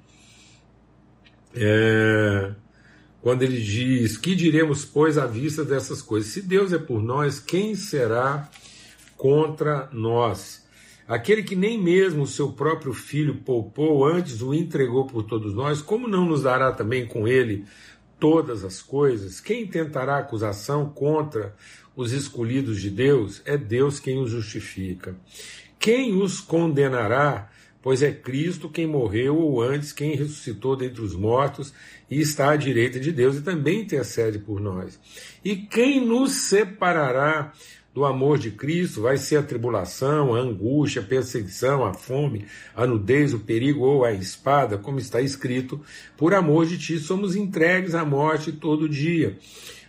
é, 1.55 2.53
quando 3.21 3.41
ele 3.41 3.59
diz: 3.59 4.17
Que 4.17 4.35
diremos, 4.35 4.85
pois, 4.85 5.17
à 5.17 5.25
vista 5.25 5.65
dessas 5.65 6.01
coisas? 6.01 6.31
Se 6.31 6.41
Deus 6.41 6.71
é 6.71 6.77
por 6.77 7.01
nós, 7.01 7.39
quem 7.39 7.73
será 7.73 8.49
contra 9.17 9.89
nós? 9.91 10.63
Aquele 11.07 11.43
que 11.43 11.55
nem 11.55 11.81
mesmo 11.81 12.23
o 12.23 12.27
seu 12.27 12.51
próprio 12.51 12.93
filho 12.93 13.35
poupou, 13.35 14.05
antes 14.05 14.41
o 14.41 14.53
entregou 14.53 15.05
por 15.05 15.23
todos 15.23 15.53
nós, 15.53 15.81
como 15.81 16.07
não 16.07 16.25
nos 16.25 16.43
dará 16.43 16.71
também 16.71 17.05
com 17.07 17.27
ele 17.27 17.65
todas 18.19 18.63
as 18.63 18.81
coisas? 18.81 19.39
Quem 19.39 19.67
tentará 19.67 20.17
acusação 20.17 20.89
contra 20.89 21.55
os 21.95 22.11
escolhidos 22.11 22.81
de 22.81 22.89
Deus, 22.89 23.41
é 23.45 23.57
Deus 23.57 23.99
quem 23.99 24.19
os 24.21 24.29
justifica. 24.29 25.15
Quem 25.79 26.21
os 26.21 26.39
condenará? 26.39 27.49
Pois 27.81 28.01
é 28.01 28.11
Cristo 28.11 28.67
quem 28.67 28.87
morreu, 28.87 29.37
ou 29.37 29.61
antes 29.61 29.93
quem 29.93 30.15
ressuscitou 30.15 30.75
dentre 30.75 31.01
os 31.01 31.15
mortos 31.15 31.71
e 32.09 32.19
está 32.19 32.51
à 32.51 32.55
direita 32.55 32.99
de 32.99 33.11
Deus 33.11 33.37
e 33.37 33.41
também 33.41 33.81
intercede 33.81 34.39
por 34.39 34.59
nós. 34.59 34.99
E 35.43 35.55
quem 35.55 36.03
nos 36.03 36.31
separará 36.31 37.53
do 37.95 38.03
amor 38.03 38.37
de 38.37 38.51
Cristo? 38.51 39.03
Vai 39.03 39.15
ser 39.15 39.37
a 39.37 39.43
tribulação, 39.43 40.35
a 40.35 40.39
angústia, 40.39 41.01
a 41.01 41.05
perseguição, 41.05 41.85
a 41.85 41.93
fome, 41.93 42.45
a 42.75 42.85
nudez, 42.85 43.33
o 43.33 43.39
perigo 43.39 43.85
ou 43.85 44.03
a 44.03 44.11
espada, 44.11 44.77
como 44.77 44.99
está 44.99 45.21
escrito: 45.21 45.79
por 46.17 46.33
amor 46.33 46.65
de 46.65 46.77
ti 46.77 46.99
somos 46.99 47.37
entregues 47.37 47.95
à 47.95 48.03
morte 48.03 48.51
todo 48.51 48.89
dia. 48.89 49.39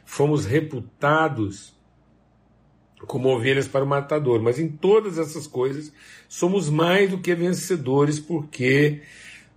Fomos 0.05 0.45
reputados 0.45 1.75
como 3.09 3.29
ovelhas 3.29 3.67
para 3.67 3.85
o 3.85 3.89
matador, 3.89 4.41
mas 4.41 4.61
em 4.61 4.69
todas 4.69 5.19
essas 5.19 5.49
coisas 5.49 5.93
somos 6.29 6.71
mais 6.71 7.11
do 7.11 7.19
que 7.19 7.35
vencedores, 7.35 8.21
porque 8.21 9.03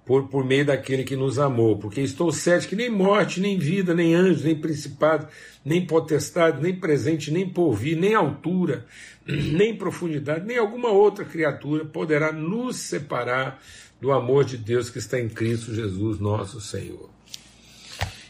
por, 0.10 0.28
por 0.28 0.44
meio 0.44 0.66
daquele 0.66 1.04
que 1.04 1.16
nos 1.16 1.38
amou, 1.38 1.78
porque 1.78 2.01
estou 2.01 2.32
certo 2.32 2.68
que 2.68 2.75
nem 2.75 2.89
morte, 2.89 3.39
nem 3.39 3.60
vida, 3.60 3.94
nem 3.94 4.16
anjo, 4.16 4.44
nem 4.44 4.56
principado, 4.56 5.28
nem 5.63 5.86
potestade, 5.86 6.60
nem 6.60 6.74
presente, 6.75 7.30
nem 7.30 7.48
porvir, 7.48 7.96
nem 7.96 8.16
altura, 8.16 8.88
nem 9.28 9.78
profundidade, 9.78 10.48
nem 10.48 10.58
alguma 10.58 10.89
outra 10.89 11.24
criatura 11.24 11.86
poderá 11.86 12.32
nos 12.32 12.78
separar 12.78 13.62
do 14.01 14.12
amor 14.12 14.46
de 14.46 14.58
Deus 14.58 14.89
que 14.89 14.98
está 14.98 15.20
em 15.20 15.30
Cristo 15.30 15.75
Jesus, 15.75 16.20
nosso 16.20 16.60
Senhor. 16.60 17.08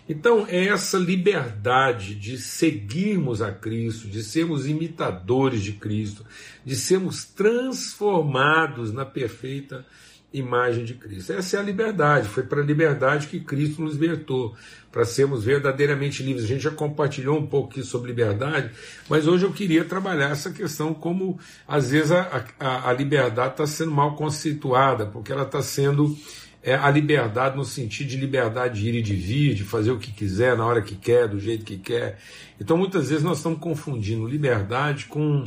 Então, 0.10 0.46
é 0.50 0.66
essa 0.66 0.98
liberdade 0.98 2.14
de 2.14 2.38
seguirmos 2.38 3.42
a 3.42 3.54
Cristo, 3.54 4.10
de 4.10 4.22
sermos 4.22 4.68
imitadores 4.68 5.62
de 5.62 5.72
Cristo, 5.72 6.26
de 6.66 6.76
sermos 6.76 7.24
transformados 7.24 8.92
na 8.92 9.06
perfeita 9.06 9.86
imagem 10.32 10.86
de 10.86 10.94
Cristo. 10.94 11.34
Essa 11.34 11.58
é 11.58 11.60
a 11.60 11.64
liberdade, 11.64 12.28
foi 12.28 12.44
para 12.44 12.62
a 12.62 12.66
liberdade 12.66 13.28
que 13.28 13.40
Cristo 13.40 13.82
nos 13.82 13.96
libertou, 13.96 14.56
para 14.92 15.06
sermos 15.06 15.44
verdadeiramente 15.44 16.22
livres. 16.22 16.46
A 16.46 16.48
gente 16.48 16.62
já 16.62 16.72
compartilhou 16.72 17.38
um 17.38 17.48
pouco 17.48 17.72
aqui 17.72 17.84
sobre 17.84 18.10
liberdade, 18.10 18.72
mas 19.10 19.28
hoje 19.28 19.46
eu 19.46 19.52
queria 19.52 19.84
trabalhar 19.86 20.32
essa 20.32 20.52
questão 20.52 20.94
como 20.94 21.40
às 21.68 21.92
vezes 21.92 22.12
a, 22.12 22.46
a, 22.60 22.90
a 22.90 22.94
liberdade 22.94 23.54
está 23.54 23.68
sendo 23.68 23.92
mal 23.92 24.16
conceituada, 24.16 25.06
porque 25.06 25.32
ela 25.32 25.44
está 25.44 25.62
sendo 25.62 26.16
é, 26.62 26.76
a 26.76 26.90
liberdade 26.90 27.56
no 27.56 27.64
sentido 27.64 28.10
de 28.10 28.18
liberdade 28.18 28.82
de 28.82 28.90
ir 28.90 28.96
e 28.96 29.02
de 29.02 29.16
vir, 29.16 29.54
de 29.54 29.64
fazer 29.64 29.92
o 29.92 30.00
que 30.00 30.12
quiser, 30.12 30.58
na 30.58 30.66
hora 30.66 30.82
que 30.82 30.96
quer, 30.96 31.28
do 31.28 31.40
jeito 31.40 31.64
que 31.64 31.78
quer. 31.78 32.20
Então 32.60 32.78
muitas 32.78 33.10
vezes 33.10 33.24
nós 33.24 33.38
estamos 33.38 33.60
confundindo 33.60 34.28
liberdade 34.28 35.06
com 35.06 35.46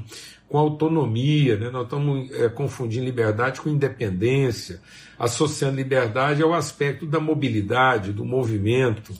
com 0.52 0.58
autonomia, 0.58 1.56
né? 1.56 1.70
nós 1.70 1.84
estamos 1.84 2.30
é, 2.32 2.46
confundindo 2.46 3.06
liberdade 3.06 3.58
com 3.58 3.70
independência, 3.70 4.82
associando 5.18 5.76
liberdade 5.76 6.42
ao 6.42 6.52
aspecto 6.52 7.06
da 7.06 7.18
mobilidade, 7.18 8.12
do 8.12 8.22
movimento, 8.22 9.14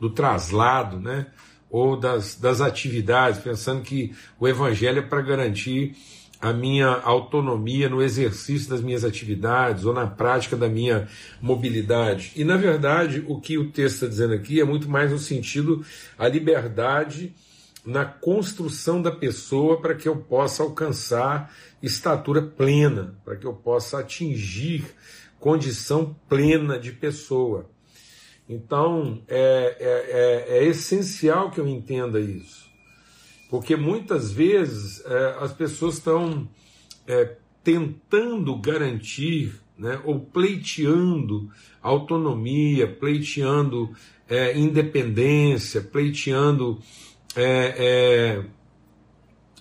do 0.00 0.08
traslado, 0.08 0.98
né? 0.98 1.26
ou 1.70 1.94
das, 1.94 2.36
das 2.36 2.62
atividades, 2.62 3.38
pensando 3.38 3.82
que 3.82 4.14
o 4.40 4.48
evangelho 4.48 5.00
é 5.00 5.02
para 5.02 5.20
garantir 5.20 5.94
a 6.40 6.52
minha 6.52 6.88
autonomia 6.88 7.88
no 7.88 8.00
exercício 8.00 8.70
das 8.70 8.80
minhas 8.80 9.04
atividades 9.04 9.84
ou 9.84 9.92
na 9.92 10.06
prática 10.06 10.56
da 10.56 10.68
minha 10.68 11.08
mobilidade. 11.40 12.32
E, 12.36 12.44
na 12.44 12.56
verdade, 12.56 13.24
o 13.26 13.40
que 13.40 13.58
o 13.58 13.70
texto 13.70 13.94
está 13.94 14.06
dizendo 14.06 14.34
aqui 14.34 14.60
é 14.60 14.64
muito 14.64 14.88
mais 14.88 15.10
no 15.10 15.18
sentido 15.18 15.84
a 16.16 16.28
liberdade 16.28 17.34
na 17.84 18.04
construção 18.04 19.00
da 19.00 19.10
pessoa 19.10 19.80
para 19.80 19.94
que 19.94 20.08
eu 20.08 20.16
possa 20.16 20.62
alcançar 20.62 21.52
estatura 21.82 22.42
plena, 22.42 23.18
para 23.24 23.36
que 23.36 23.46
eu 23.46 23.54
possa 23.54 23.98
atingir 24.00 24.84
condição 25.40 26.14
plena 26.28 26.78
de 26.78 26.92
pessoa. 26.92 27.70
Então, 28.48 29.22
é, 29.28 29.76
é, 29.78 30.56
é, 30.56 30.58
é 30.58 30.64
essencial 30.64 31.50
que 31.50 31.60
eu 31.60 31.66
entenda 31.66 32.20
isso, 32.20 32.67
porque 33.48 33.76
muitas 33.76 34.30
vezes 34.30 35.04
é, 35.04 35.36
as 35.40 35.52
pessoas 35.52 35.94
estão 35.94 36.48
é, 37.06 37.36
tentando 37.64 38.56
garantir 38.56 39.60
né, 39.78 40.00
ou 40.04 40.20
pleiteando 40.20 41.50
autonomia, 41.80 42.86
pleiteando 42.86 43.90
é, 44.28 44.58
independência, 44.58 45.80
pleiteando 45.80 46.80
é, 47.36 48.44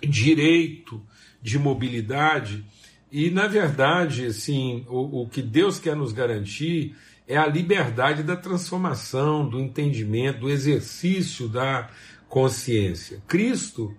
é, 0.01 0.06
direito 0.06 1.01
de 1.41 1.58
mobilidade. 1.58 2.65
E, 3.12 3.29
na 3.29 3.48
verdade, 3.48 4.25
assim, 4.25 4.86
o, 4.89 5.22
o 5.22 5.29
que 5.29 5.41
Deus 5.41 5.79
quer 5.79 5.96
nos 5.96 6.12
garantir 6.12 6.96
é 7.27 7.38
a 7.38 7.46
liberdade 7.46 8.24
da 8.24 8.36
transformação, 8.36 9.48
do 9.48 9.60
entendimento, 9.60 10.41
do 10.41 10.50
exercício 10.50 11.48
da 11.48 11.89
consciência. 12.29 13.22
Cristo, 13.27 13.93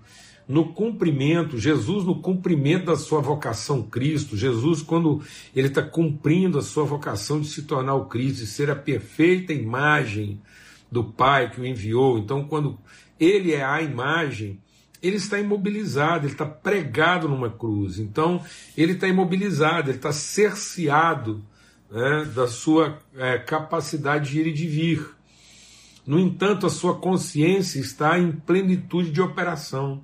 no 0.46 0.72
cumprimento, 0.72 1.58
Jesus, 1.58 2.04
no 2.04 2.20
cumprimento 2.20 2.86
da 2.86 2.96
sua 2.96 3.20
vocação 3.20 3.82
Cristo, 3.82 4.36
Jesus, 4.36 4.80
quando 4.80 5.22
ele 5.54 5.68
está 5.68 5.82
cumprindo 5.82 6.58
a 6.58 6.62
sua 6.62 6.84
vocação 6.84 7.40
de 7.40 7.48
se 7.48 7.62
tornar 7.62 7.94
o 7.94 8.06
Cristo, 8.06 8.38
de 8.38 8.46
ser 8.46 8.70
a 8.70 8.76
perfeita 8.76 9.52
imagem 9.52 10.40
do 10.90 11.04
Pai 11.04 11.50
que 11.50 11.60
o 11.60 11.66
enviou. 11.66 12.18
Então, 12.18 12.44
quando 12.44 12.78
ele 13.20 13.52
é 13.52 13.62
a 13.62 13.82
imagem, 13.82 14.58
ele 15.02 15.16
está 15.16 15.38
imobilizado, 15.38 16.24
ele 16.24 16.32
está 16.32 16.46
pregado 16.46 17.28
numa 17.28 17.50
cruz. 17.50 17.98
Então, 17.98 18.42
ele 18.76 18.92
está 18.92 19.06
imobilizado, 19.06 19.90
ele 19.90 19.98
está 19.98 20.12
cerceado 20.12 21.44
né, 21.90 22.26
da 22.34 22.46
sua 22.46 22.98
é, 23.16 23.38
capacidade 23.38 24.30
de 24.30 24.40
ir 24.40 24.46
e 24.48 24.52
de 24.52 24.66
vir. 24.66 25.17
No 26.08 26.18
entanto, 26.18 26.66
a 26.66 26.70
sua 26.70 26.96
consciência 26.96 27.78
está 27.78 28.18
em 28.18 28.32
plenitude 28.32 29.10
de 29.10 29.20
operação. 29.20 30.02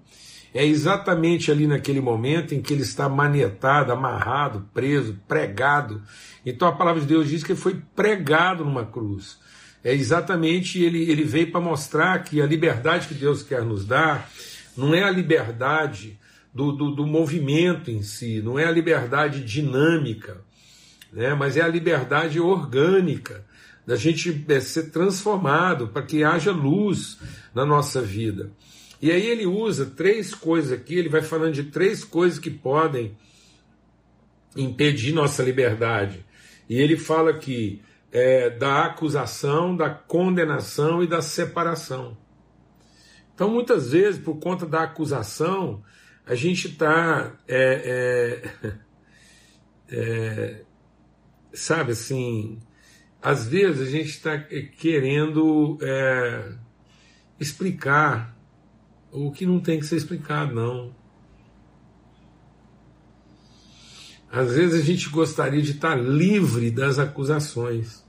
É 0.52 0.64
exatamente 0.64 1.50
ali 1.50 1.66
naquele 1.66 2.00
momento 2.00 2.54
em 2.54 2.60
que 2.62 2.72
ele 2.72 2.82
está 2.82 3.08
manietado, 3.08 3.90
amarrado, 3.90 4.68
preso, 4.72 5.18
pregado. 5.26 6.02
Então 6.44 6.68
a 6.68 6.72
palavra 6.72 7.00
de 7.00 7.08
Deus 7.08 7.28
diz 7.28 7.42
que 7.42 7.52
ele 7.52 7.58
foi 7.58 7.82
pregado 7.96 8.64
numa 8.64 8.84
cruz 8.84 9.42
é 9.84 9.92
exatamente 9.92 10.82
ele, 10.82 11.10
ele 11.10 11.24
veio 11.24 11.52
para 11.52 11.60
mostrar 11.60 12.24
que 12.24 12.40
a 12.40 12.46
liberdade 12.46 13.06
que 13.06 13.14
Deus 13.14 13.42
quer 13.42 13.62
nos 13.62 13.84
dar 13.84 14.30
não 14.74 14.94
é 14.94 15.02
a 15.02 15.10
liberdade 15.10 16.18
do, 16.54 16.72
do, 16.72 16.90
do 16.90 17.06
movimento 17.06 17.90
em 17.90 18.02
si, 18.02 18.40
não 18.40 18.58
é 18.58 18.64
a 18.64 18.70
liberdade 18.70 19.44
dinâmica, 19.44 20.40
né, 21.12 21.34
mas 21.34 21.56
é 21.58 21.60
a 21.60 21.68
liberdade 21.68 22.40
orgânica 22.40 23.44
da 23.86 23.96
gente 23.96 24.44
é, 24.48 24.60
ser 24.60 24.90
transformado 24.90 25.88
para 25.88 26.02
que 26.02 26.24
haja 26.24 26.52
luz 26.52 27.18
na 27.54 27.64
nossa 27.66 28.00
vida. 28.00 28.50
E 29.00 29.10
aí 29.10 29.26
ele 29.26 29.46
usa 29.46 29.86
três 29.86 30.34
coisas 30.34 30.72
aqui, 30.72 30.94
ele 30.94 31.08
vai 31.08 31.22
falando 31.22 31.52
de 31.52 31.64
três 31.64 32.02
coisas 32.02 32.38
que 32.38 32.50
podem 32.50 33.16
impedir 34.56 35.12
nossa 35.12 35.42
liberdade. 35.42 36.24
E 36.68 36.80
ele 36.80 36.96
fala 36.96 37.34
que 37.34 37.82
é, 38.10 38.48
da 38.48 38.86
acusação, 38.86 39.76
da 39.76 39.90
condenação 39.90 41.02
e 41.02 41.06
da 41.06 41.20
separação. 41.20 42.16
Então, 43.34 43.50
muitas 43.50 43.90
vezes, 43.90 44.20
por 44.20 44.36
conta 44.36 44.64
da 44.64 44.84
acusação, 44.84 45.82
a 46.24 46.34
gente 46.36 46.68
está, 46.68 47.32
é, 47.48 48.40
é, 48.62 48.74
é, 49.90 50.62
sabe 51.52 51.92
assim, 51.92 52.60
às 53.24 53.46
vezes 53.46 53.80
a 53.80 53.90
gente 53.90 54.10
está 54.10 54.38
querendo 54.38 55.78
é, 55.80 56.52
explicar 57.40 58.36
o 59.10 59.32
que 59.32 59.46
não 59.46 59.60
tem 59.60 59.80
que 59.80 59.86
ser 59.86 59.96
explicado, 59.96 60.54
não. 60.54 60.94
Às 64.30 64.52
vezes 64.54 64.78
a 64.78 64.84
gente 64.84 65.08
gostaria 65.08 65.62
de 65.62 65.70
estar 65.70 65.94
livre 65.94 66.70
das 66.70 66.98
acusações. 66.98 68.04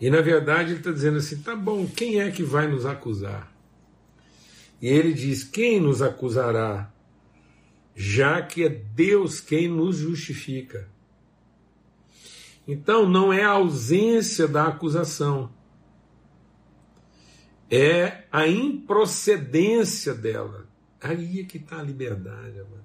E 0.00 0.10
na 0.10 0.20
verdade 0.20 0.70
ele 0.70 0.78
está 0.80 0.90
dizendo 0.90 1.18
assim: 1.18 1.40
tá 1.40 1.54
bom, 1.54 1.86
quem 1.86 2.20
é 2.20 2.32
que 2.32 2.42
vai 2.42 2.66
nos 2.66 2.84
acusar? 2.84 3.48
E 4.82 4.88
ele 4.88 5.12
diz: 5.12 5.44
quem 5.44 5.78
nos 5.78 6.02
acusará? 6.02 6.92
Já 7.94 8.42
que 8.42 8.64
é 8.64 8.68
Deus 8.68 9.40
quem 9.40 9.68
nos 9.68 9.98
justifica. 9.98 10.92
Então 12.66 13.08
não 13.08 13.32
é 13.32 13.42
a 13.42 13.50
ausência 13.50 14.48
da 14.48 14.68
acusação, 14.68 15.50
é 17.70 18.24
a 18.30 18.46
improcedência 18.46 20.14
dela. 20.14 20.66
Aí 21.00 21.40
é 21.40 21.44
que 21.44 21.58
está 21.58 21.80
a 21.80 21.82
liberdade, 21.82 22.58
amado. 22.58 22.84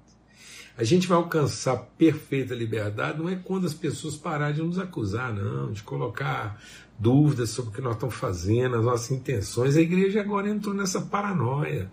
A 0.79 0.83
gente 0.85 1.07
vai 1.07 1.17
alcançar 1.17 1.75
perfeita 1.97 2.55
liberdade 2.55 3.19
não 3.19 3.27
é 3.27 3.35
quando 3.35 3.67
as 3.67 3.73
pessoas 3.73 4.15
pararem 4.15 4.55
de 4.55 4.61
nos 4.61 4.79
acusar, 4.79 5.33
não, 5.33 5.73
de 5.73 5.83
colocar 5.83 6.57
dúvidas 6.97 7.49
sobre 7.49 7.71
o 7.71 7.73
que 7.73 7.81
nós 7.81 7.95
estamos 7.95 8.15
fazendo, 8.15 8.77
as 8.77 8.85
nossas 8.85 9.11
intenções. 9.11 9.75
A 9.75 9.81
igreja 9.81 10.21
agora 10.21 10.49
entrou 10.49 10.73
nessa 10.73 11.01
paranoia 11.01 11.91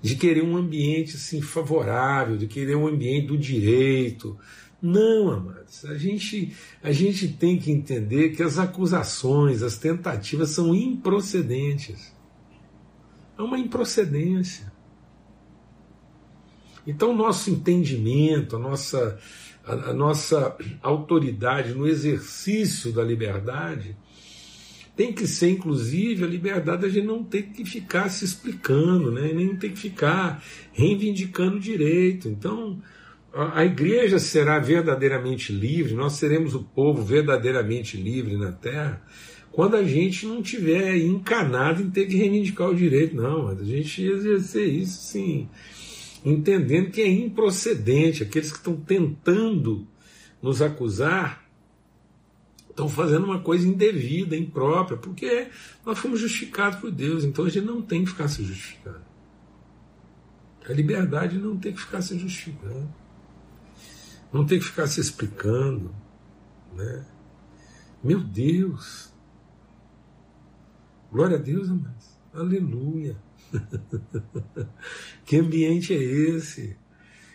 de 0.00 0.14
querer 0.14 0.44
um 0.44 0.56
ambiente 0.56 1.16
assim 1.16 1.40
favorável, 1.40 2.36
de 2.36 2.46
querer 2.46 2.76
um 2.76 2.86
ambiente 2.86 3.26
do 3.26 3.38
direito. 3.38 4.38
Não, 4.86 5.30
amados, 5.30 5.82
a 5.86 5.96
gente, 5.96 6.54
a 6.82 6.92
gente 6.92 7.26
tem 7.26 7.58
que 7.58 7.72
entender 7.72 8.36
que 8.36 8.42
as 8.42 8.58
acusações, 8.58 9.62
as 9.62 9.78
tentativas 9.78 10.50
são 10.50 10.74
improcedentes. 10.74 12.14
É 13.38 13.40
uma 13.40 13.58
improcedência. 13.58 14.70
Então, 16.86 17.12
o 17.12 17.16
nosso 17.16 17.48
entendimento, 17.48 18.56
a 18.56 18.58
nossa, 18.58 19.18
a, 19.64 19.72
a 19.72 19.94
nossa 19.94 20.54
autoridade 20.82 21.72
no 21.72 21.86
exercício 21.86 22.92
da 22.92 23.02
liberdade 23.02 23.96
tem 24.94 25.14
que 25.14 25.26
ser, 25.26 25.48
inclusive, 25.48 26.24
a 26.24 26.28
liberdade 26.28 26.82
da 26.82 26.90
gente 26.90 27.06
não 27.06 27.24
ter 27.24 27.44
que 27.44 27.64
ficar 27.64 28.10
se 28.10 28.26
explicando, 28.26 29.10
né? 29.10 29.32
nem 29.32 29.56
ter 29.56 29.70
que 29.70 29.78
ficar 29.78 30.44
reivindicando 30.74 31.58
direito. 31.58 32.28
Então, 32.28 32.82
a 33.34 33.64
igreja 33.64 34.18
será 34.18 34.60
verdadeiramente 34.60 35.52
livre, 35.52 35.94
nós 35.94 36.12
seremos 36.14 36.54
o 36.54 36.62
povo 36.62 37.02
verdadeiramente 37.02 37.96
livre 37.96 38.36
na 38.36 38.52
terra, 38.52 39.02
quando 39.50 39.76
a 39.76 39.82
gente 39.82 40.26
não 40.26 40.40
tiver 40.40 40.96
encanado 40.98 41.82
em 41.82 41.90
ter 41.90 42.06
que 42.06 42.16
reivindicar 42.16 42.68
o 42.70 42.74
direito, 42.74 43.16
não, 43.16 43.48
a 43.48 43.54
gente 43.64 44.04
exercer 44.04 44.68
isso 44.68 45.02
sim, 45.02 45.48
entendendo 46.24 46.90
que 46.90 47.00
é 47.00 47.08
improcedente, 47.08 48.22
aqueles 48.22 48.52
que 48.52 48.58
estão 48.58 48.76
tentando 48.76 49.86
nos 50.40 50.62
acusar 50.62 51.44
estão 52.70 52.88
fazendo 52.88 53.24
uma 53.24 53.40
coisa 53.40 53.66
indevida, 53.66 54.36
imprópria, 54.36 54.96
porque 54.96 55.48
nós 55.86 55.98
fomos 55.98 56.18
justificados 56.20 56.80
por 56.80 56.90
Deus, 56.90 57.24
então 57.24 57.44
a 57.44 57.48
gente 57.48 57.64
não 57.64 57.80
tem 57.80 58.04
que 58.04 58.10
ficar 58.10 58.28
se 58.28 58.42
justificando. 58.44 59.04
A 60.68 60.72
liberdade 60.72 61.38
não 61.38 61.56
tem 61.56 61.72
que 61.72 61.80
ficar 61.80 62.02
se 62.02 62.18
justificando, 62.18 62.92
não 64.34 64.44
tem 64.44 64.58
que 64.58 64.64
ficar 64.64 64.88
se 64.88 65.00
explicando, 65.00 65.94
né? 66.74 67.06
Meu 68.02 68.20
Deus, 68.20 69.12
glória 71.10 71.36
a 71.36 71.40
Deus, 71.40 71.70
amados, 71.70 72.18
aleluia. 72.34 73.16
que 75.24 75.36
ambiente 75.36 75.94
é 75.94 76.02
esse? 76.02 76.76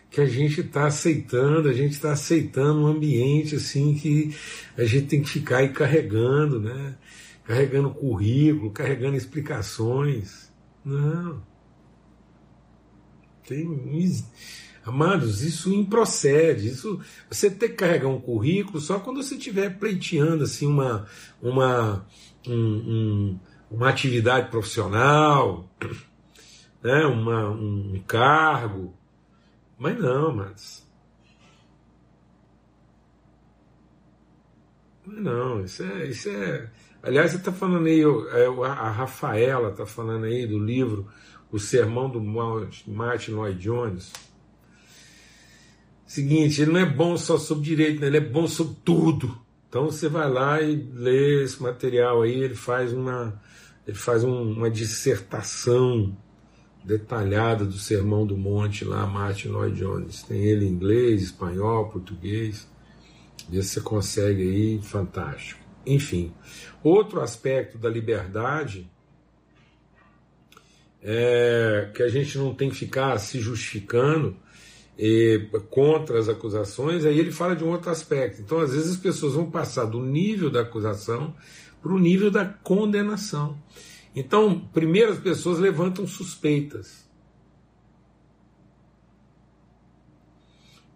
que 0.09 0.19
a 0.19 0.25
gente 0.25 0.61
está 0.61 0.87
aceitando, 0.87 1.69
a 1.69 1.73
gente 1.73 1.91
está 1.91 2.11
aceitando 2.11 2.81
um 2.81 2.87
ambiente 2.87 3.55
assim 3.55 3.93
que 3.93 4.35
a 4.75 4.83
gente 4.83 5.05
tem 5.05 5.21
que 5.21 5.29
ficar 5.29 5.57
aí 5.57 5.69
carregando, 5.69 6.59
né? 6.59 6.97
Carregando 7.43 7.91
currículo, 7.91 8.71
carregando 8.71 9.15
explicações. 9.15 10.51
Não. 10.83 11.43
Tem. 13.47 13.67
Amados, 14.89 15.41
isso 15.41 15.73
improcede. 15.73 16.67
Isso, 16.67 16.99
você 17.29 17.49
tem 17.49 17.69
que 17.69 17.75
carregar 17.75 18.07
um 18.07 18.19
currículo 18.19 18.79
só 18.79 18.99
quando 18.99 19.23
você 19.23 19.35
estiver 19.35 19.77
pleiteando 19.77 20.43
assim, 20.43 20.67
uma, 20.67 21.07
uma, 21.41 22.05
um, 22.47 22.53
um, 22.53 23.39
uma 23.71 23.89
atividade 23.89 24.49
profissional, 24.49 25.69
né? 26.83 27.05
uma, 27.05 27.49
um 27.49 28.01
cargo 28.07 28.93
mas 29.79 29.97
não, 29.97 30.35
mas. 30.35 30.85
Não, 35.07 35.63
isso 35.63 35.83
é. 35.83 36.05
Isso 36.07 36.29
é... 36.29 36.69
Aliás, 37.01 37.31
você 37.31 37.37
está 37.37 37.53
falando 37.53 37.87
aí, 37.87 38.01
é, 38.01 38.47
a 38.65 38.91
Rafaela 38.91 39.69
está 39.69 39.85
falando 39.85 40.25
aí 40.25 40.45
do 40.45 40.59
livro 40.59 41.07
O 41.49 41.57
Sermão 41.57 42.09
do 42.09 42.21
Martin 42.21 43.31
Lloyd 43.31 43.57
Jones. 43.57 44.11
Seguinte, 46.09 46.63
ele 46.63 46.71
não 46.71 46.79
é 46.79 46.87
bom 46.87 47.15
só 47.15 47.37
sobre 47.37 47.65
direito, 47.65 48.01
né? 48.01 48.07
ele 48.07 48.17
é 48.17 48.19
bom 48.19 48.47
sobre 48.47 48.75
tudo. 48.83 49.39
Então 49.69 49.85
você 49.85 50.09
vai 50.09 50.27
lá 50.27 50.59
e 50.59 50.75
lê 50.75 51.43
esse 51.43 51.61
material 51.61 52.23
aí, 52.23 52.33
ele 52.33 52.55
faz 52.55 52.91
uma, 52.91 53.39
ele 53.87 53.95
faz 53.95 54.23
um, 54.23 54.53
uma 54.53 54.71
dissertação 54.71 56.17
detalhada 56.83 57.63
do 57.63 57.77
Sermão 57.77 58.25
do 58.25 58.35
Monte 58.35 58.83
lá, 58.83 59.05
Martin 59.05 59.49
Lloyd 59.49 59.77
Jones. 59.77 60.23
Tem 60.23 60.43
ele 60.43 60.65
em 60.65 60.69
inglês, 60.69 61.21
espanhol, 61.21 61.89
português. 61.89 62.67
Vê 63.47 63.61
se 63.61 63.69
você 63.69 63.81
consegue 63.81 64.41
aí, 64.41 64.81
fantástico. 64.81 65.61
Enfim, 65.85 66.33
outro 66.83 67.21
aspecto 67.21 67.77
da 67.77 67.87
liberdade 67.87 68.89
é 71.03 71.91
que 71.93 72.01
a 72.01 72.09
gente 72.09 72.35
não 72.35 72.51
tem 72.51 72.67
que 72.71 72.77
ficar 72.77 73.15
se 73.19 73.39
justificando 73.39 74.35
e, 75.01 75.47
contra 75.69 76.19
as 76.19 76.27
acusações, 76.27 77.05
aí 77.05 77.17
ele 77.17 77.31
fala 77.31 77.55
de 77.55 77.63
um 77.63 77.69
outro 77.69 77.89
aspecto. 77.89 78.41
Então, 78.41 78.59
às 78.59 78.73
vezes, 78.73 78.91
as 78.91 78.97
pessoas 78.97 79.33
vão 79.33 79.49
passar 79.49 79.85
do 79.85 80.01
nível 80.01 80.51
da 80.51 80.59
acusação 80.59 81.33
para 81.81 81.93
o 81.93 81.97
nível 81.97 82.29
da 82.29 82.43
condenação. 82.43 83.57
Então, 84.13 84.59
primeiro 84.73 85.13
as 85.13 85.19
pessoas 85.19 85.57
levantam 85.57 86.05
suspeitas. 86.05 87.07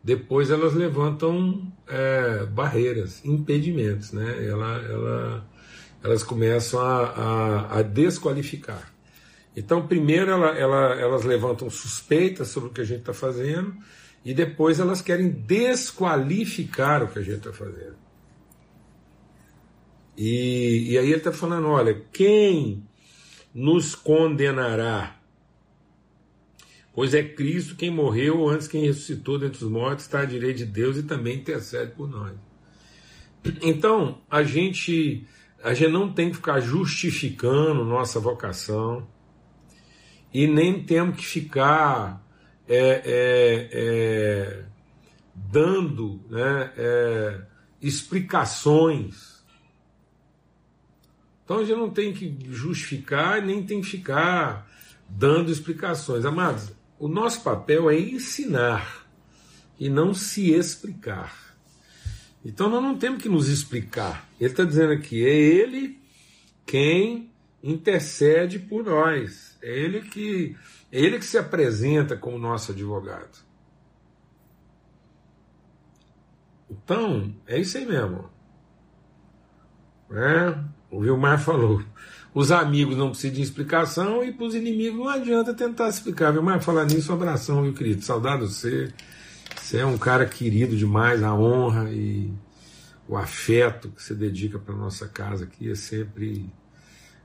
Depois 0.03 0.51
elas 0.51 0.73
levantam 0.73 1.71
é, 1.87 2.45
barreiras, 2.47 3.23
impedimentos, 3.23 4.11
né? 4.11 4.45
Ela, 4.45 4.81
ela, 4.81 5.49
elas 6.03 6.23
começam 6.23 6.81
a, 6.81 7.05
a, 7.05 7.79
a 7.79 7.81
desqualificar. 7.81 8.92
Então, 9.55 9.87
primeiro 9.87 10.31
ela, 10.31 10.57
ela, 10.57 10.99
elas 10.99 11.23
levantam 11.23 11.69
suspeitas 11.69 12.47
sobre 12.47 12.69
o 12.69 12.73
que 12.73 12.81
a 12.81 12.85
gente 12.85 13.01
está 13.01 13.13
fazendo, 13.13 13.75
e 14.25 14.33
depois 14.33 14.79
elas 14.79 15.01
querem 15.01 15.29
desqualificar 15.29 17.03
o 17.03 17.07
que 17.07 17.19
a 17.19 17.21
gente 17.21 17.37
está 17.37 17.53
fazendo. 17.53 17.97
E, 20.17 20.91
e 20.91 20.97
aí 20.97 21.07
ele 21.07 21.17
está 21.17 21.31
falando: 21.31 21.67
olha, 21.67 22.01
quem 22.11 22.83
nos 23.53 23.95
condenará? 23.95 25.19
Pois 26.95 27.13
é 27.13 27.23
Cristo 27.23 27.75
quem 27.75 27.89
morreu 27.89 28.47
antes 28.47 28.67
quem 28.67 28.85
ressuscitou 28.85 29.39
dentre 29.39 29.63
os 29.63 29.69
mortos, 29.69 30.05
está 30.05 30.21
à 30.21 30.25
direita 30.25 30.59
de 30.59 30.65
Deus 30.65 30.97
e 30.97 31.03
também 31.03 31.37
intercede 31.37 31.91
por 31.91 32.07
nós. 32.07 32.33
Então, 33.61 34.21
a 34.29 34.43
gente, 34.43 35.27
a 35.63 35.73
gente 35.73 35.91
não 35.91 36.13
tem 36.13 36.29
que 36.29 36.37
ficar 36.37 36.59
justificando 36.59 37.83
nossa 37.83 38.19
vocação 38.19 39.07
e 40.33 40.47
nem 40.47 40.83
temos 40.83 41.17
que 41.17 41.25
ficar 41.25 42.25
é, 42.67 43.01
é, 43.05 43.69
é, 43.71 44.65
dando 45.35 46.21
né, 46.29 46.71
é, 46.77 47.41
explicações 47.81 49.33
então 51.43 51.57
a 51.57 51.65
gente 51.65 51.77
não 51.77 51.89
tem 51.89 52.13
que 52.13 52.35
justificar 52.49 53.41
nem 53.41 53.63
tem 53.63 53.81
que 53.81 53.87
ficar 53.87 54.69
dando 55.09 55.51
explicações. 55.51 56.25
Amados, 56.25 56.71
o 56.97 57.07
nosso 57.07 57.41
papel 57.43 57.89
é 57.89 57.99
ensinar 57.99 59.05
e 59.79 59.89
não 59.89 60.13
se 60.13 60.51
explicar. 60.51 61.55
Então 62.45 62.69
nós 62.69 62.81
não 62.81 62.97
temos 62.97 63.21
que 63.21 63.29
nos 63.29 63.47
explicar. 63.47 64.27
Ele 64.39 64.49
está 64.51 64.63
dizendo 64.63 64.93
aqui, 64.93 65.25
é 65.25 65.33
Ele 65.33 65.99
quem 66.65 67.29
intercede 67.61 68.59
por 68.59 68.83
nós. 68.83 69.52
É 69.63 69.79
Ele 69.79 70.01
que, 70.01 70.57
é 70.91 70.99
Ele 70.99 71.17
que 71.17 71.25
se 71.25 71.37
apresenta 71.37 72.17
como 72.17 72.37
nosso 72.37 72.73
advogado. 72.73 73.39
Então, 76.69 77.33
é 77.47 77.59
isso 77.59 77.77
aí 77.77 77.85
mesmo. 77.85 78.29
É, 80.11 80.55
o 80.91 81.01
Vilmar 81.01 81.39
falou. 81.39 81.81
Os 82.33 82.51
amigos 82.51 82.97
não 82.97 83.11
precisam 83.11 83.35
de 83.35 83.41
explicação 83.41 84.23
e 84.23 84.33
para 84.33 84.45
os 84.45 84.55
inimigos 84.55 84.99
não 84.99 85.07
adianta 85.07 85.53
tentar 85.53 85.87
explicar. 85.87 86.33
Vilmar, 86.33 86.61
falar 86.61 86.85
nisso, 86.85 87.13
um 87.13 87.15
abração, 87.15 87.61
meu 87.61 87.73
querido. 87.73 88.01
Saudade 88.03 88.45
de 88.45 88.53
você. 88.53 88.93
Você 89.55 89.77
é 89.77 89.85
um 89.85 89.97
cara 89.97 90.25
querido 90.25 90.75
demais, 90.75 91.23
a 91.23 91.33
honra 91.33 91.89
e 91.89 92.33
o 93.07 93.15
afeto 93.15 93.89
que 93.89 94.03
você 94.03 94.13
dedica 94.13 94.59
para 94.59 94.75
nossa 94.75 95.07
casa 95.07 95.45
aqui 95.45 95.71
é 95.71 95.75
sempre 95.75 96.51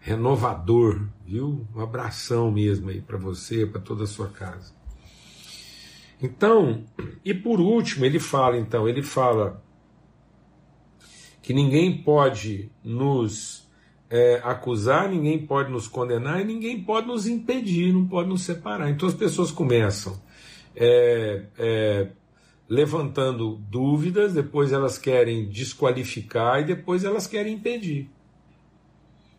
renovador, 0.00 1.06
viu? 1.26 1.66
Um 1.74 1.80
abração 1.80 2.50
mesmo 2.50 2.90
aí 2.90 3.00
para 3.00 3.18
você, 3.18 3.66
para 3.66 3.80
toda 3.80 4.04
a 4.04 4.06
sua 4.06 4.28
casa. 4.28 4.72
Então, 6.20 6.84
e 7.24 7.32
por 7.32 7.60
último, 7.60 8.04
ele 8.04 8.18
fala 8.18 8.56
então, 8.56 8.88
ele 8.88 9.02
fala 9.02 9.62
que 11.40 11.54
ninguém 11.54 12.02
pode 12.02 12.70
nos 12.84 13.68
é, 14.10 14.40
acusar, 14.42 15.08
ninguém 15.08 15.46
pode 15.46 15.70
nos 15.70 15.86
condenar 15.86 16.40
e 16.40 16.44
ninguém 16.44 16.82
pode 16.82 17.06
nos 17.06 17.26
impedir, 17.26 17.92
não 17.92 18.06
pode 18.06 18.28
nos 18.28 18.42
separar. 18.42 18.90
Então 18.90 19.08
as 19.08 19.14
pessoas 19.14 19.50
começam 19.50 20.20
é, 20.74 21.44
é, 21.58 22.08
levantando 22.68 23.56
dúvidas, 23.70 24.34
depois 24.34 24.72
elas 24.72 24.98
querem 24.98 25.48
desqualificar 25.48 26.60
e 26.60 26.64
depois 26.64 27.04
elas 27.04 27.26
querem 27.26 27.54
impedir. 27.54 28.10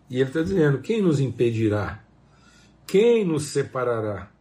E 0.09 0.15
ele 0.15 0.29
está 0.29 0.41
dizendo: 0.41 0.79
quem 0.79 1.01
nos 1.01 1.19
impedirá? 1.19 2.03
Quem 2.87 3.23
nos 3.23 3.45
separará? 3.45 4.31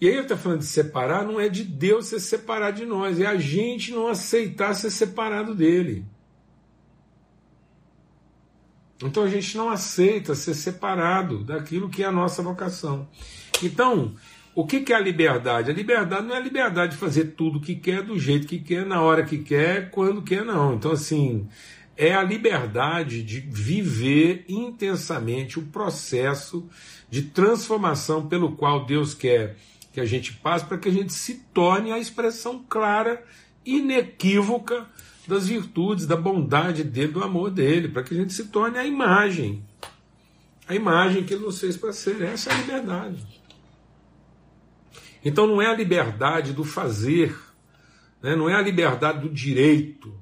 E 0.00 0.06
aí 0.06 0.12
ele 0.12 0.22
está 0.22 0.36
falando 0.36 0.60
de 0.60 0.66
separar, 0.66 1.24
não 1.24 1.40
é 1.40 1.48
de 1.48 1.64
Deus 1.64 2.06
se 2.06 2.20
separar 2.20 2.70
de 2.70 2.86
nós, 2.86 3.20
é 3.20 3.26
a 3.26 3.36
gente 3.36 3.90
não 3.90 4.06
aceitar 4.06 4.74
ser 4.74 4.90
separado 4.90 5.54
dele. 5.54 6.04
Então 9.02 9.24
a 9.24 9.28
gente 9.28 9.56
não 9.56 9.68
aceita 9.68 10.34
ser 10.34 10.54
separado 10.54 11.44
daquilo 11.44 11.88
que 11.88 12.02
é 12.02 12.06
a 12.06 12.12
nossa 12.12 12.42
vocação. 12.42 13.08
Então, 13.62 14.14
o 14.54 14.66
que 14.66 14.92
é 14.92 14.96
a 14.96 15.00
liberdade? 15.00 15.70
A 15.70 15.74
liberdade 15.74 16.26
não 16.26 16.34
é 16.34 16.38
a 16.38 16.42
liberdade 16.42 16.92
de 16.92 16.98
fazer 16.98 17.34
tudo 17.36 17.58
o 17.58 17.60
que 17.60 17.74
quer, 17.74 18.02
do 18.02 18.18
jeito 18.18 18.46
que 18.46 18.58
quer, 18.58 18.86
na 18.86 19.00
hora 19.00 19.24
que 19.24 19.38
quer, 19.38 19.90
quando 19.90 20.22
quer, 20.22 20.44
não. 20.44 20.74
Então, 20.74 20.92
assim, 20.92 21.48
é 21.98 22.14
a 22.14 22.22
liberdade 22.22 23.24
de 23.24 23.40
viver 23.40 24.44
intensamente 24.48 25.58
o 25.58 25.66
processo 25.66 26.70
de 27.10 27.22
transformação 27.22 28.28
pelo 28.28 28.52
qual 28.52 28.86
Deus 28.86 29.12
quer 29.14 29.56
que 29.92 30.00
a 30.00 30.04
gente 30.04 30.32
passa 30.34 30.64
para 30.64 30.78
que 30.78 30.88
a 30.88 30.92
gente 30.92 31.12
se 31.12 31.34
torne 31.52 31.90
a 31.90 31.98
expressão 31.98 32.64
clara, 32.68 33.24
inequívoca 33.66 34.86
das 35.26 35.48
virtudes, 35.48 36.06
da 36.06 36.16
bondade 36.16 36.84
dele, 36.84 37.12
do 37.12 37.24
amor 37.24 37.50
dele, 37.50 37.88
para 37.88 38.04
que 38.04 38.14
a 38.14 38.16
gente 38.16 38.32
se 38.32 38.44
torne 38.44 38.78
a 38.78 38.86
imagem. 38.86 39.64
A 40.68 40.74
imagem 40.74 41.24
que 41.24 41.34
ele 41.34 41.44
nos 41.44 41.58
fez 41.58 41.76
para 41.76 41.92
ser. 41.92 42.22
Essa 42.22 42.50
é 42.50 42.54
a 42.54 42.58
liberdade. 42.58 43.26
Então 45.24 45.48
não 45.48 45.60
é 45.60 45.66
a 45.66 45.74
liberdade 45.74 46.52
do 46.52 46.62
fazer, 46.62 47.36
né? 48.22 48.36
não 48.36 48.48
é 48.48 48.54
a 48.54 48.62
liberdade 48.62 49.20
do 49.20 49.28
direito, 49.28 50.14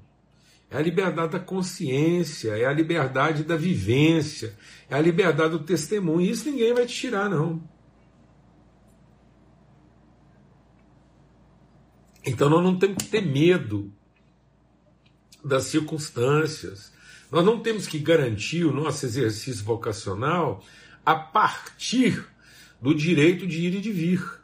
é 0.71 0.77
a 0.77 0.83
liberdade 0.83 1.33
da 1.33 1.41
consciência, 1.41 2.57
é 2.57 2.65
a 2.65 2.73
liberdade 2.73 3.45
da 3.45 3.57
vivência, 3.57 4.57
é 4.91 4.97
a 4.97 5.01
liberdade 5.01 5.51
do 5.51 5.61
testemunho. 5.61 6.29
Isso 6.29 6.51
ninguém 6.51 6.75
vai 6.75 6.87
te 6.87 6.95
tirar, 6.95 7.31
não. 7.31 7.63
Então 12.25 12.51
nós 12.51 12.63
não 12.63 12.77
temos 12.77 12.97
que 13.05 13.09
ter 13.09 13.23
medo 13.23 13.93
das 15.45 15.65
circunstâncias. 15.65 16.93
Nós 17.31 17.45
não 17.45 17.61
temos 17.61 17.87
que 17.87 17.99
garantir 18.01 18.65
o 18.65 18.73
nosso 18.73 19.07
exercício 19.07 19.65
vocacional 19.65 20.65
a 21.05 21.15
partir 21.15 22.27
do 22.83 22.93
direito 22.93 23.47
de 23.47 23.61
ir 23.61 23.75
e 23.77 23.81
de 23.81 23.93
vir. 23.93 24.36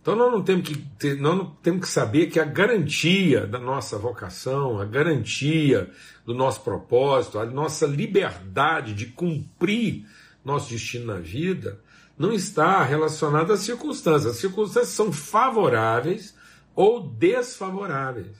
Então 0.00 0.16
nós 0.16 0.32
não 0.32 0.42
temos 0.42 0.68
que 0.68 0.78
ter, 0.98 1.16
nós 1.20 1.36
não 1.36 1.46
temos 1.62 1.86
que 1.86 1.92
saber 1.92 2.28
que 2.28 2.40
a 2.40 2.44
garantia 2.44 3.46
da 3.46 3.58
nossa 3.58 3.98
vocação, 3.98 4.80
a 4.80 4.84
garantia 4.84 5.90
do 6.24 6.34
nosso 6.34 6.62
propósito, 6.62 7.38
a 7.38 7.44
nossa 7.44 7.86
liberdade 7.86 8.94
de 8.94 9.06
cumprir 9.06 10.06
nosso 10.42 10.70
destino 10.70 11.06
na 11.06 11.20
vida, 11.20 11.78
não 12.18 12.32
está 12.32 12.82
relacionada 12.82 13.52
às 13.52 13.60
circunstâncias. 13.60 14.34
As 14.34 14.40
circunstâncias 14.40 14.94
são 14.94 15.12
favoráveis 15.12 16.34
ou 16.74 17.00
desfavoráveis. 17.02 18.36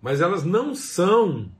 Mas 0.00 0.22
elas 0.22 0.42
não 0.42 0.74
são 0.74 1.50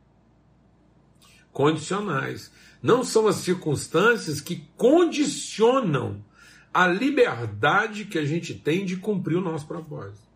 condicionais. 1.53 2.51
Não 2.83 3.05
são 3.05 3.29
as 3.29 3.37
circunstâncias 3.37 4.41
que 4.41 4.67
condicionam 4.77 6.25
a 6.73 6.87
liberdade 6.87 8.05
que 8.05 8.19
a 8.19 8.25
gente 8.25 8.55
tem 8.55 8.85
de 8.85 8.97
cumprir 8.97 9.37
o 9.37 9.41
nosso 9.41 9.67
propósito. 9.67 10.29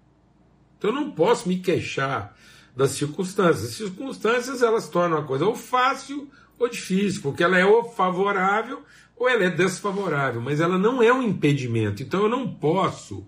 Então 0.77 0.91
eu 0.91 0.95
não 0.95 1.11
posso 1.13 1.49
me 1.49 1.59
queixar 1.59 2.37
das 2.77 2.91
circunstâncias. 2.91 3.71
As 3.71 3.75
circunstâncias 3.77 4.63
elas 4.63 4.89
tornam 4.89 5.19
a 5.19 5.25
coisa 5.25 5.47
ou 5.47 5.55
fácil 5.55 6.29
ou 6.59 6.69
difícil, 6.69 7.23
porque 7.23 7.43
ela 7.43 7.59
é 7.59 7.65
ou 7.65 7.85
favorável 7.85 8.83
ou 9.17 9.29
ela 9.29 9.45
é 9.45 9.51
desfavorável, 9.51 10.41
mas 10.41 10.61
ela 10.61 10.77
não 10.77 11.03
é 11.03 11.13
um 11.13 11.23
impedimento. 11.23 12.03
Então 12.03 12.25
eu 12.25 12.29
não 12.29 12.53
posso 12.53 13.27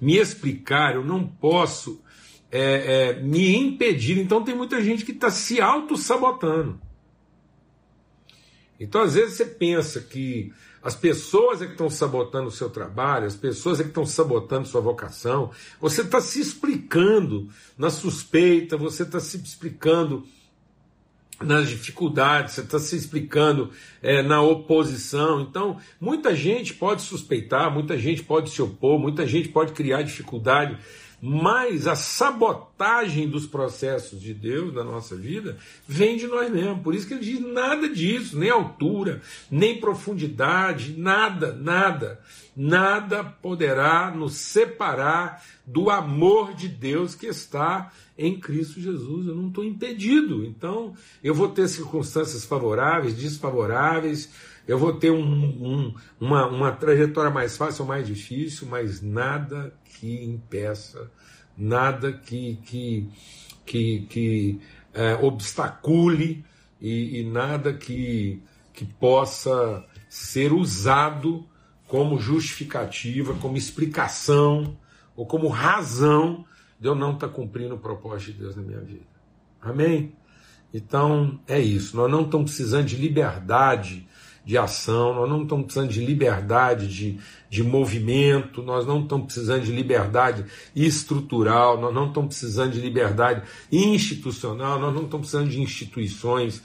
me 0.00 0.16
explicar, 0.16 0.94
eu 0.94 1.04
não 1.04 1.26
posso 1.26 2.02
é, 2.50 2.60
é, 3.10 3.22
me 3.22 3.54
impedir. 3.54 4.18
Então 4.18 4.42
tem 4.42 4.54
muita 4.54 4.82
gente 4.82 5.04
que 5.04 5.12
está 5.12 5.30
se 5.30 5.60
auto-sabotando. 5.60 6.80
Então 8.80 9.02
às 9.02 9.14
vezes 9.14 9.36
você 9.36 9.44
pensa 9.44 10.00
que 10.00 10.52
as 10.86 10.94
pessoas 10.94 11.60
é 11.60 11.66
que 11.66 11.72
estão 11.72 11.90
sabotando 11.90 12.46
o 12.46 12.52
seu 12.52 12.70
trabalho, 12.70 13.26
as 13.26 13.34
pessoas 13.34 13.80
é 13.80 13.82
que 13.82 13.88
estão 13.88 14.06
sabotando 14.06 14.68
sua 14.68 14.80
vocação. 14.80 15.50
Você 15.80 16.02
está 16.02 16.20
se 16.20 16.40
explicando 16.40 17.48
na 17.76 17.90
suspeita, 17.90 18.76
você 18.76 19.02
está 19.02 19.18
se 19.18 19.36
explicando 19.36 20.24
nas 21.42 21.68
dificuldades, 21.68 22.54
você 22.54 22.60
está 22.60 22.78
se 22.78 22.94
explicando 22.94 23.72
é, 24.00 24.22
na 24.22 24.40
oposição. 24.40 25.40
Então, 25.40 25.76
muita 26.00 26.36
gente 26.36 26.72
pode 26.74 27.02
suspeitar, 27.02 27.68
muita 27.68 27.98
gente 27.98 28.22
pode 28.22 28.50
se 28.50 28.62
opor, 28.62 28.96
muita 28.96 29.26
gente 29.26 29.48
pode 29.48 29.72
criar 29.72 30.02
dificuldade 30.02 30.78
mas 31.20 31.86
a 31.86 31.96
sabotagem 31.96 33.28
dos 33.28 33.46
processos 33.46 34.20
de 34.20 34.34
Deus 34.34 34.74
na 34.74 34.84
nossa 34.84 35.16
vida 35.16 35.56
vem 35.88 36.16
de 36.16 36.26
nós 36.26 36.50
mesmos. 36.50 36.82
Por 36.82 36.94
isso 36.94 37.06
que 37.06 37.14
ele 37.14 37.24
diz 37.24 37.40
nada 37.40 37.88
disso, 37.88 38.38
nem 38.38 38.50
altura, 38.50 39.22
nem 39.50 39.80
profundidade, 39.80 40.94
nada, 40.96 41.52
nada, 41.52 42.20
nada 42.54 43.24
poderá 43.24 44.10
nos 44.10 44.34
separar 44.34 45.42
do 45.66 45.90
amor 45.90 46.54
de 46.54 46.68
Deus 46.68 47.14
que 47.14 47.26
está 47.26 47.90
em 48.18 48.38
Cristo 48.38 48.80
Jesus. 48.80 49.26
Eu 49.26 49.34
não 49.34 49.48
estou 49.48 49.64
impedido. 49.64 50.44
Então, 50.44 50.94
eu 51.24 51.34
vou 51.34 51.48
ter 51.48 51.66
circunstâncias 51.68 52.44
favoráveis, 52.44 53.16
desfavoráveis, 53.16 54.30
eu 54.66 54.78
vou 54.78 54.94
ter 54.94 55.10
um, 55.10 55.22
um, 55.22 55.94
uma, 56.20 56.46
uma 56.46 56.72
trajetória 56.72 57.30
mais 57.30 57.56
fácil 57.56 57.82
ou 57.82 57.88
mais 57.88 58.06
difícil, 58.06 58.66
mas 58.68 59.00
nada 59.00 59.72
que 59.84 60.24
impeça, 60.24 61.10
nada 61.56 62.12
que, 62.12 62.56
que, 62.64 63.08
que, 63.64 64.00
que 64.08 64.60
é, 64.92 65.14
obstacule 65.14 66.44
e, 66.80 67.20
e 67.20 67.24
nada 67.24 67.72
que, 67.72 68.42
que 68.72 68.84
possa 68.84 69.84
ser 70.08 70.52
usado 70.52 71.46
como 71.86 72.18
justificativa, 72.18 73.34
como 73.34 73.56
explicação 73.56 74.76
ou 75.14 75.24
como 75.24 75.48
razão 75.48 76.44
de 76.78 76.88
eu 76.88 76.94
não 76.94 77.12
estar 77.12 77.28
cumprindo 77.28 77.76
o 77.76 77.78
propósito 77.78 78.32
de 78.32 78.38
Deus 78.40 78.56
na 78.56 78.62
minha 78.62 78.80
vida. 78.80 79.06
Amém? 79.62 80.12
Então 80.74 81.40
é 81.46 81.58
isso. 81.58 81.96
Nós 81.96 82.10
não 82.10 82.22
estamos 82.22 82.50
precisando 82.50 82.86
de 82.86 82.96
liberdade 82.96 84.06
de 84.46 84.56
ação, 84.56 85.12
nós 85.12 85.28
não 85.28 85.42
estamos 85.42 85.64
precisando 85.64 85.90
de 85.90 86.06
liberdade 86.06 86.86
de, 86.86 87.18
de 87.50 87.64
movimento, 87.64 88.62
nós 88.62 88.86
não 88.86 89.02
estamos 89.02 89.26
precisando 89.26 89.64
de 89.64 89.72
liberdade 89.72 90.44
estrutural, 90.74 91.80
nós 91.80 91.92
não 91.92 92.06
estamos 92.06 92.28
precisando 92.28 92.70
de 92.70 92.80
liberdade 92.80 93.42
institucional, 93.72 94.78
nós 94.78 94.94
não 94.94 95.02
estamos 95.02 95.28
precisando 95.28 95.50
de 95.50 95.60
instituições 95.60 96.62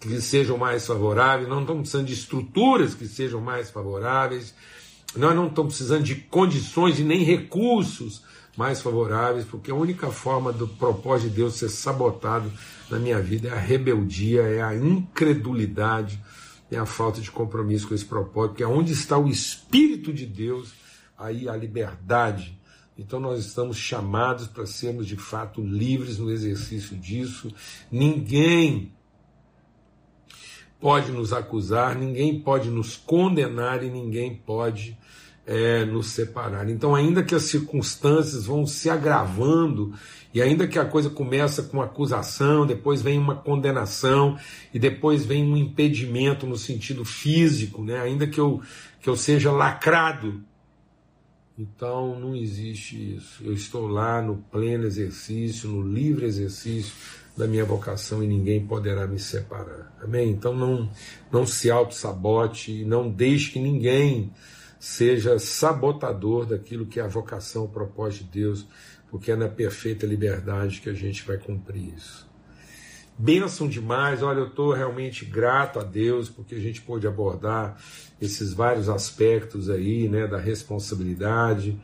que 0.00 0.20
sejam 0.20 0.58
mais 0.58 0.84
favoráveis, 0.84 1.48
nós 1.48 1.54
não 1.54 1.62
estamos 1.62 1.82
precisando 1.82 2.06
de 2.06 2.14
estruturas 2.14 2.94
que 2.94 3.06
sejam 3.06 3.40
mais 3.40 3.70
favoráveis, 3.70 4.52
nós 5.14 5.32
não 5.36 5.46
estamos 5.46 5.76
precisando 5.76 6.02
de 6.02 6.16
condições 6.16 6.98
e 6.98 7.04
nem 7.04 7.22
recursos 7.22 8.22
mais 8.56 8.82
favoráveis, 8.82 9.44
porque 9.44 9.70
a 9.70 9.74
única 9.74 10.08
forma 10.10 10.52
do 10.52 10.66
propósito 10.66 11.30
de 11.30 11.36
Deus 11.36 11.54
ser 11.54 11.68
sabotado 11.68 12.50
na 12.90 12.98
minha 12.98 13.20
vida 13.20 13.50
é 13.50 13.52
a 13.52 13.60
rebeldia, 13.60 14.42
é 14.42 14.60
a 14.60 14.74
incredulidade, 14.74 16.20
é 16.70 16.78
a 16.78 16.86
falta 16.86 17.20
de 17.20 17.30
compromisso 17.30 17.88
com 17.88 17.94
esse 17.94 18.04
propósito, 18.04 18.50
porque 18.50 18.64
onde 18.64 18.92
está 18.92 19.18
o 19.18 19.28
Espírito 19.28 20.12
de 20.12 20.26
Deus, 20.26 20.72
aí 21.18 21.48
a 21.48 21.56
liberdade. 21.56 22.58
Então 22.96 23.18
nós 23.18 23.44
estamos 23.44 23.76
chamados 23.76 24.46
para 24.46 24.66
sermos 24.66 25.06
de 25.06 25.16
fato 25.16 25.62
livres 25.62 26.18
no 26.18 26.30
exercício 26.30 26.96
disso. 26.96 27.52
Ninguém 27.90 28.94
pode 30.78 31.10
nos 31.10 31.32
acusar, 31.32 31.96
ninguém 31.96 32.40
pode 32.40 32.70
nos 32.70 32.96
condenar 32.96 33.82
e 33.82 33.90
ninguém 33.90 34.34
pode 34.34 34.96
é, 35.46 35.84
nos 35.84 36.08
separar. 36.08 36.68
Então, 36.68 36.94
ainda 36.94 37.22
que 37.22 37.34
as 37.34 37.44
circunstâncias 37.44 38.46
vão 38.46 38.66
se 38.66 38.88
agravando 38.88 39.92
e 40.32 40.40
ainda 40.40 40.68
que 40.68 40.78
a 40.78 40.84
coisa 40.84 41.10
começa 41.10 41.62
com 41.64 41.82
acusação, 41.82 42.64
depois 42.64 43.02
vem 43.02 43.18
uma 43.18 43.34
condenação 43.34 44.38
e 44.72 44.78
depois 44.78 45.24
vem 45.24 45.44
um 45.44 45.56
impedimento 45.56 46.46
no 46.46 46.56
sentido 46.56 47.04
físico, 47.04 47.82
né? 47.82 48.00
ainda 48.00 48.26
que 48.26 48.38
eu, 48.38 48.62
que 49.00 49.08
eu 49.08 49.16
seja 49.16 49.50
lacrado. 49.50 50.42
Então 51.58 52.18
não 52.18 52.34
existe 52.34 53.16
isso. 53.16 53.42
Eu 53.44 53.52
estou 53.52 53.88
lá 53.88 54.22
no 54.22 54.36
pleno 54.36 54.86
exercício, 54.86 55.68
no 55.68 55.82
livre 55.82 56.26
exercício 56.26 56.94
da 57.36 57.46
minha 57.46 57.64
vocação 57.64 58.22
e 58.22 58.26
ninguém 58.26 58.64
poderá 58.64 59.06
me 59.06 59.18
separar. 59.18 59.92
Amém? 60.00 60.30
Então 60.30 60.54
não, 60.54 60.88
não 61.30 61.44
se 61.44 61.70
auto-sabote, 61.70 62.84
não 62.84 63.10
deixe 63.10 63.50
que 63.50 63.58
ninguém 63.58 64.30
seja 64.80 65.38
sabotador 65.38 66.46
daquilo 66.46 66.86
que 66.86 66.98
é 66.98 67.04
a 67.04 67.06
vocação, 67.06 67.66
o 67.66 67.68
propósito 67.68 68.24
de 68.24 68.40
Deus 68.40 68.66
porque 69.10 69.32
é 69.32 69.36
na 69.36 69.48
perfeita 69.48 70.06
liberdade 70.06 70.80
que 70.80 70.88
a 70.88 70.94
gente 70.94 71.24
vai 71.24 71.36
cumprir 71.36 71.94
isso. 71.94 72.28
Bênção 73.18 73.68
demais, 73.68 74.22
olha, 74.22 74.38
eu 74.38 74.46
estou 74.46 74.72
realmente 74.72 75.26
grato 75.26 75.78
a 75.78 75.82
Deus 75.82 76.30
porque 76.30 76.54
a 76.54 76.60
gente 76.60 76.80
pôde 76.80 77.06
abordar 77.06 77.76
esses 78.20 78.54
vários 78.54 78.88
aspectos 78.88 79.68
aí, 79.68 80.08
né, 80.08 80.26
da 80.26 80.38
responsabilidade 80.38 81.78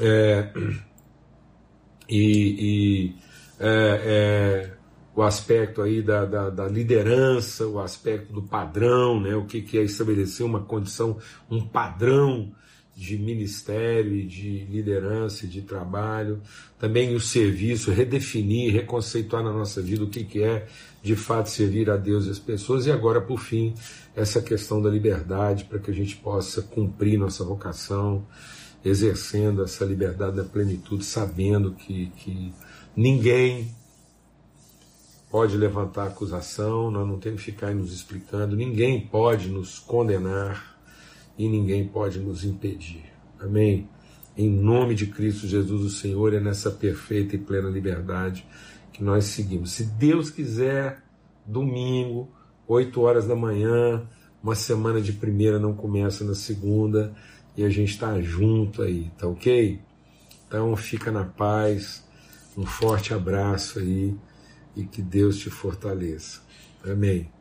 é, 0.00 0.50
e, 2.08 2.56
e 2.58 3.16
é, 3.60 4.70
é, 4.70 4.73
o 5.16 5.22
aspecto 5.22 5.80
aí 5.80 6.02
da, 6.02 6.24
da, 6.24 6.50
da, 6.50 6.66
liderança, 6.66 7.66
o 7.66 7.78
aspecto 7.78 8.32
do 8.32 8.42
padrão, 8.42 9.20
né, 9.20 9.34
o 9.36 9.44
que, 9.44 9.62
que 9.62 9.78
é 9.78 9.82
estabelecer 9.82 10.44
uma 10.44 10.60
condição, 10.60 11.18
um 11.48 11.64
padrão 11.64 12.52
de 12.96 13.18
ministério, 13.18 14.24
de 14.26 14.64
liderança, 14.66 15.46
de 15.46 15.62
trabalho, 15.62 16.40
também 16.78 17.14
o 17.14 17.20
serviço, 17.20 17.90
redefinir, 17.90 18.72
reconceituar 18.72 19.42
na 19.42 19.52
nossa 19.52 19.82
vida 19.82 20.04
o 20.04 20.08
que, 20.08 20.24
que 20.24 20.42
é 20.42 20.66
de 21.02 21.16
fato 21.16 21.50
servir 21.50 21.90
a 21.90 21.96
Deus 21.96 22.26
e 22.26 22.30
as 22.30 22.38
pessoas, 22.38 22.86
e 22.86 22.92
agora, 22.92 23.20
por 23.20 23.40
fim, 23.40 23.74
essa 24.14 24.40
questão 24.40 24.80
da 24.80 24.88
liberdade 24.88 25.64
para 25.64 25.78
que 25.78 25.90
a 25.90 25.94
gente 25.94 26.16
possa 26.16 26.62
cumprir 26.62 27.18
nossa 27.18 27.44
vocação 27.44 28.24
exercendo 28.84 29.62
essa 29.62 29.84
liberdade 29.84 30.36
da 30.36 30.44
plenitude, 30.44 31.04
sabendo 31.04 31.72
que, 31.72 32.12
que 32.16 32.52
ninguém 32.94 33.74
pode 35.34 35.56
levantar 35.56 36.06
acusação, 36.06 36.92
nós 36.92 37.08
não 37.08 37.18
temos 37.18 37.42
que 37.42 37.50
ficar 37.50 37.74
nos 37.74 37.92
explicando, 37.92 38.54
ninguém 38.54 39.00
pode 39.00 39.48
nos 39.48 39.80
condenar 39.80 40.78
e 41.36 41.48
ninguém 41.48 41.88
pode 41.88 42.20
nos 42.20 42.44
impedir. 42.44 43.02
Amém? 43.40 43.88
Em 44.36 44.48
nome 44.48 44.94
de 44.94 45.08
Cristo 45.08 45.48
Jesus, 45.48 45.82
o 45.82 45.90
Senhor, 45.90 46.32
é 46.34 46.38
nessa 46.38 46.70
perfeita 46.70 47.34
e 47.34 47.38
plena 47.40 47.68
liberdade 47.68 48.46
que 48.92 49.02
nós 49.02 49.24
seguimos. 49.24 49.72
Se 49.72 49.82
Deus 49.82 50.30
quiser, 50.30 51.02
domingo, 51.44 52.28
8 52.68 53.00
horas 53.00 53.26
da 53.26 53.34
manhã, 53.34 54.06
uma 54.40 54.54
semana 54.54 55.00
de 55.00 55.14
primeira 55.14 55.58
não 55.58 55.74
começa 55.74 56.22
na 56.22 56.36
segunda 56.36 57.12
e 57.56 57.64
a 57.64 57.68
gente 57.68 57.90
está 57.90 58.20
junto 58.20 58.82
aí, 58.82 59.10
tá 59.18 59.26
ok? 59.26 59.80
Então 60.46 60.76
fica 60.76 61.10
na 61.10 61.24
paz, 61.24 62.04
um 62.56 62.64
forte 62.64 63.12
abraço 63.12 63.80
aí 63.80 64.14
e 64.76 64.84
que 64.84 65.02
Deus 65.02 65.36
te 65.38 65.50
fortaleça. 65.50 66.40
Amém. 66.84 67.33